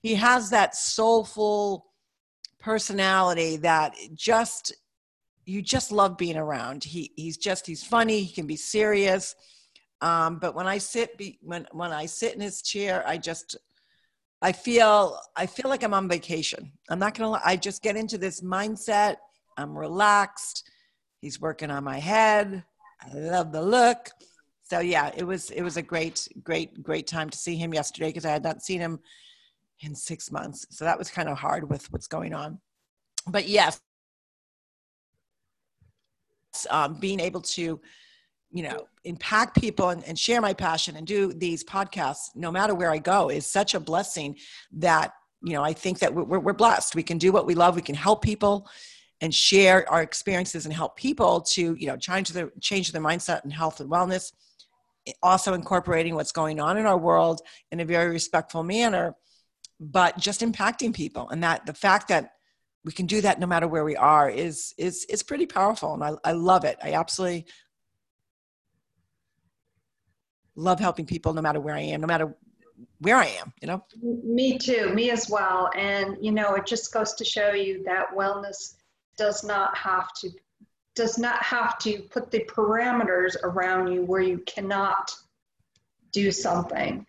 he 0.00 0.14
has 0.14 0.50
that 0.50 0.74
soulful 0.74 1.91
personality 2.62 3.56
that 3.58 3.94
just 4.14 4.72
you 5.44 5.60
just 5.60 5.90
love 5.90 6.16
being 6.16 6.36
around. 6.36 6.84
He 6.84 7.12
he's 7.16 7.36
just 7.36 7.66
he's 7.66 7.82
funny. 7.82 8.22
He 8.22 8.32
can 8.32 8.46
be 8.46 8.56
serious. 8.56 9.34
Um, 10.00 10.38
but 10.38 10.54
when 10.54 10.66
I 10.66 10.78
sit 10.78 11.16
be, 11.18 11.38
when 11.42 11.66
when 11.72 11.92
I 11.92 12.06
sit 12.06 12.34
in 12.34 12.40
his 12.40 12.62
chair, 12.62 13.04
I 13.06 13.18
just 13.18 13.56
I 14.40 14.52
feel 14.52 15.18
I 15.36 15.46
feel 15.46 15.68
like 15.68 15.82
I'm 15.82 15.94
on 15.94 16.08
vacation. 16.08 16.72
I'm 16.88 16.98
not 16.98 17.14
gonna. 17.14 17.40
I 17.44 17.56
just 17.56 17.82
get 17.82 17.96
into 17.96 18.18
this 18.18 18.40
mindset. 18.40 19.16
I'm 19.56 19.76
relaxed. 19.76 20.68
He's 21.20 21.40
working 21.40 21.70
on 21.70 21.84
my 21.84 21.98
head. 21.98 22.64
I 23.00 23.14
love 23.14 23.52
the 23.52 23.62
look. 23.62 24.10
So 24.62 24.80
yeah, 24.80 25.10
it 25.16 25.24
was 25.24 25.50
it 25.50 25.62
was 25.62 25.76
a 25.76 25.82
great 25.82 26.26
great 26.42 26.82
great 26.82 27.06
time 27.06 27.30
to 27.30 27.38
see 27.38 27.56
him 27.56 27.74
yesterday 27.74 28.08
because 28.08 28.24
I 28.24 28.30
had 28.30 28.44
not 28.44 28.62
seen 28.62 28.80
him 28.80 29.00
in 29.82 29.94
six 29.94 30.32
months. 30.32 30.66
So 30.70 30.84
that 30.84 30.98
was 30.98 31.10
kind 31.10 31.28
of 31.28 31.38
hard 31.38 31.68
with 31.68 31.90
what's 31.92 32.06
going 32.06 32.32
on. 32.32 32.58
But 33.26 33.48
yes, 33.48 33.80
um, 36.70 36.98
being 36.98 37.20
able 37.20 37.40
to, 37.40 37.80
you 38.50 38.62
know, 38.62 38.86
impact 39.04 39.60
people 39.60 39.90
and, 39.90 40.04
and 40.04 40.18
share 40.18 40.40
my 40.40 40.54
passion 40.54 40.96
and 40.96 41.06
do 41.06 41.32
these 41.32 41.64
podcasts, 41.64 42.34
no 42.34 42.50
matter 42.52 42.74
where 42.74 42.90
I 42.90 42.98
go, 42.98 43.28
is 43.28 43.46
such 43.46 43.74
a 43.74 43.80
blessing 43.80 44.36
that, 44.72 45.12
you 45.42 45.54
know, 45.54 45.62
I 45.62 45.72
think 45.72 45.98
that 46.00 46.14
we're, 46.14 46.38
we're 46.38 46.52
blessed. 46.52 46.94
We 46.94 47.02
can 47.02 47.18
do 47.18 47.32
what 47.32 47.46
we 47.46 47.54
love. 47.54 47.74
We 47.74 47.82
can 47.82 47.94
help 47.94 48.22
people 48.22 48.68
and 49.20 49.34
share 49.34 49.88
our 49.90 50.02
experiences 50.02 50.66
and 50.66 50.74
help 50.74 50.96
people 50.96 51.40
to, 51.40 51.74
you 51.74 51.86
know, 51.86 51.96
change 51.96 52.30
their, 52.30 52.50
change 52.60 52.92
their 52.92 53.02
mindset 53.02 53.42
and 53.44 53.52
health 53.52 53.80
and 53.80 53.90
wellness. 53.90 54.32
Also 55.22 55.54
incorporating 55.54 56.14
what's 56.14 56.32
going 56.32 56.60
on 56.60 56.76
in 56.76 56.86
our 56.86 56.98
world 56.98 57.40
in 57.70 57.80
a 57.80 57.84
very 57.84 58.10
respectful 58.10 58.62
manner, 58.62 59.14
but 59.82 60.16
just 60.16 60.40
impacting 60.40 60.94
people. 60.94 61.28
And 61.28 61.42
that 61.42 61.66
the 61.66 61.74
fact 61.74 62.08
that 62.08 62.32
we 62.84 62.92
can 62.92 63.06
do 63.06 63.20
that 63.20 63.40
no 63.40 63.46
matter 63.46 63.66
where 63.66 63.84
we 63.84 63.96
are 63.96 64.30
is 64.30 64.74
is 64.78 65.04
is 65.06 65.22
pretty 65.22 65.46
powerful. 65.46 65.94
And 65.94 66.04
I, 66.04 66.12
I 66.24 66.32
love 66.32 66.64
it. 66.64 66.78
I 66.82 66.92
absolutely 66.92 67.46
love 70.54 70.78
helping 70.78 71.06
people 71.06 71.32
no 71.32 71.40
matter 71.40 71.60
where 71.60 71.74
i 71.74 71.80
am 71.80 71.98
no 72.02 72.06
matter 72.06 72.36
where 72.98 73.16
i 73.16 73.24
am 73.24 73.52
you 73.62 73.68
know? 73.68 73.82
Me 74.02 74.58
too. 74.58 74.92
Me 74.92 75.10
as 75.10 75.30
well. 75.30 75.70
And 75.74 76.16
you 76.20 76.32
know 76.32 76.54
it 76.54 76.66
just 76.66 76.92
goes 76.92 77.14
to 77.14 77.24
show 77.24 77.52
you 77.52 77.82
that 77.84 78.06
wellness 78.14 78.74
does 79.16 79.44
not 79.44 79.76
have 79.76 80.12
to 80.20 80.30
does 80.94 81.16
not 81.16 81.42
have 81.42 81.78
to 81.78 82.02
put 82.10 82.30
the 82.30 82.44
parameters 82.44 83.34
around 83.44 83.92
you 83.92 84.02
where 84.02 84.20
you 84.20 84.38
cannot 84.40 85.10
do 86.12 86.30
something 86.30 87.06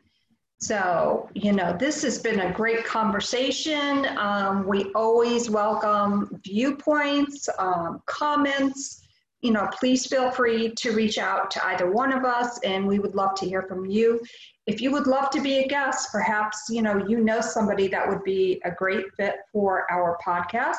so, 0.64 1.30
you 1.34 1.52
know, 1.52 1.76
this 1.78 2.02
has 2.04 2.18
been 2.18 2.40
a 2.40 2.52
great 2.54 2.86
conversation. 2.86 4.08
Um, 4.18 4.66
we 4.66 4.86
always 4.94 5.50
welcome 5.50 6.40
viewpoints, 6.42 7.50
um, 7.60 8.02
comments. 8.06 9.02
You 9.42 9.52
know, 9.52 9.68
please 9.78 10.06
feel 10.06 10.32
free 10.32 10.72
to 10.76 10.94
reach 10.94 11.18
out 11.18 11.52
to 11.52 11.68
either 11.68 11.92
one 11.92 12.14
of 12.14 12.24
us, 12.24 12.60
and 12.64 12.88
we 12.88 13.00
would 13.00 13.14
love 13.14 13.36
to 13.40 13.46
hear 13.46 13.64
from 13.64 13.86
you. 13.86 14.22
If 14.66 14.80
you 14.80 14.90
would 14.92 15.06
love 15.06 15.32
to 15.32 15.42
be 15.42 15.60
a 15.60 15.68
guest, 15.68 16.14
perhaps, 16.14 16.70
you 16.70 16.82
know, 16.82 17.06
you 17.10 17.20
know 17.20 17.42
somebody 17.42 17.90
that 17.90 18.08
would 18.08 18.24
be 18.24 18.62
a 18.64 18.72
great 18.72 19.14
fit 19.18 19.36
for 19.52 19.86
our 19.92 20.18
podcast, 20.26 20.78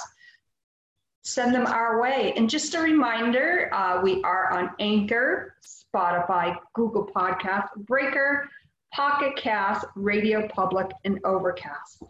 send 1.25 1.55
them 1.55 1.66
our 1.66 2.01
way. 2.01 2.33
And 2.37 2.49
just 2.49 2.75
a 2.75 2.81
reminder, 2.81 3.68
uh, 3.75 4.01
we 4.03 4.23
are 4.23 4.51
on 4.51 4.70
Anchor, 4.79 5.57
Spotify, 5.62 6.57
Google 6.73 7.07
Podcast, 7.14 7.68
Breaker, 7.77 8.49
Pocket 8.95 9.35
Cast, 9.35 9.87
Radio 9.97 10.47
Public, 10.47 10.87
and 11.05 11.19
Overcast. 11.25 12.05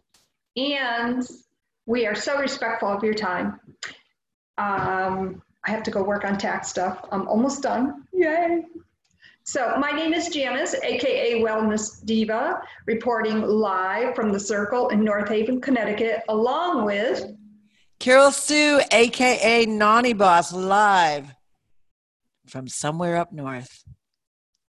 And 0.58 1.26
we 1.86 2.06
are 2.06 2.14
so 2.14 2.38
respectful 2.38 2.88
of 2.88 3.02
your 3.02 3.14
time. 3.14 3.58
Um, 4.58 5.42
I 5.66 5.70
have 5.70 5.82
to 5.84 5.90
go 5.90 6.02
work 6.02 6.26
on 6.26 6.36
tax 6.36 6.68
stuff. 6.68 7.02
I'm 7.10 7.26
almost 7.26 7.62
done. 7.62 8.04
Yay. 8.12 8.64
So 9.44 9.76
my 9.78 9.92
name 9.92 10.12
is 10.12 10.28
Janice, 10.28 10.74
aka 10.74 11.40
Wellness 11.40 12.04
Diva, 12.04 12.60
reporting 12.84 13.40
live 13.40 14.14
from 14.14 14.30
the 14.30 14.40
Circle 14.40 14.90
in 14.90 15.02
North 15.02 15.30
Haven, 15.30 15.62
Connecticut, 15.62 16.20
along 16.28 16.84
with 16.84 17.24
Carol 17.98 18.30
Sue, 18.30 18.82
aka 18.90 19.64
Nani 19.64 20.12
Boss, 20.12 20.52
live 20.52 21.34
from 22.46 22.68
somewhere 22.68 23.16
up 23.16 23.32
north. 23.32 23.84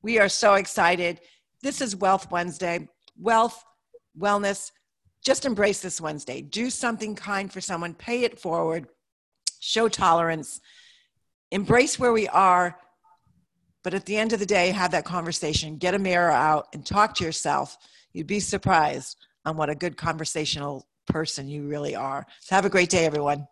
We 0.03 0.19
are 0.19 0.29
so 0.29 0.55
excited. 0.55 1.19
This 1.63 1.79
is 1.79 1.95
Wealth 1.95 2.29
Wednesday. 2.29 2.89
Wealth, 3.17 3.63
wellness. 4.19 4.71
Just 5.25 5.45
embrace 5.45 5.79
this 5.79 6.01
Wednesday. 6.01 6.41
Do 6.41 6.69
something 6.69 7.15
kind 7.15 7.49
for 7.49 7.61
someone, 7.61 7.93
pay 7.93 8.25
it 8.25 8.37
forward, 8.37 8.89
show 9.61 9.87
tolerance, 9.87 10.59
embrace 11.51 11.97
where 11.97 12.11
we 12.11 12.27
are. 12.27 12.77
But 13.81 13.93
at 13.93 14.05
the 14.05 14.17
end 14.17 14.33
of 14.33 14.41
the 14.41 14.45
day, 14.45 14.71
have 14.71 14.91
that 14.91 15.05
conversation, 15.05 15.77
get 15.77 15.93
a 15.93 15.99
mirror 15.99 16.31
out, 16.31 16.67
and 16.73 16.85
talk 16.85 17.15
to 17.15 17.23
yourself. 17.23 17.77
You'd 18.11 18.27
be 18.27 18.41
surprised 18.41 19.15
on 19.45 19.55
what 19.55 19.69
a 19.69 19.75
good 19.75 19.95
conversational 19.95 20.85
person 21.07 21.47
you 21.47 21.65
really 21.69 21.95
are. 21.95 22.25
So 22.41 22.55
have 22.55 22.65
a 22.65 22.69
great 22.69 22.89
day, 22.89 23.05
everyone. 23.05 23.47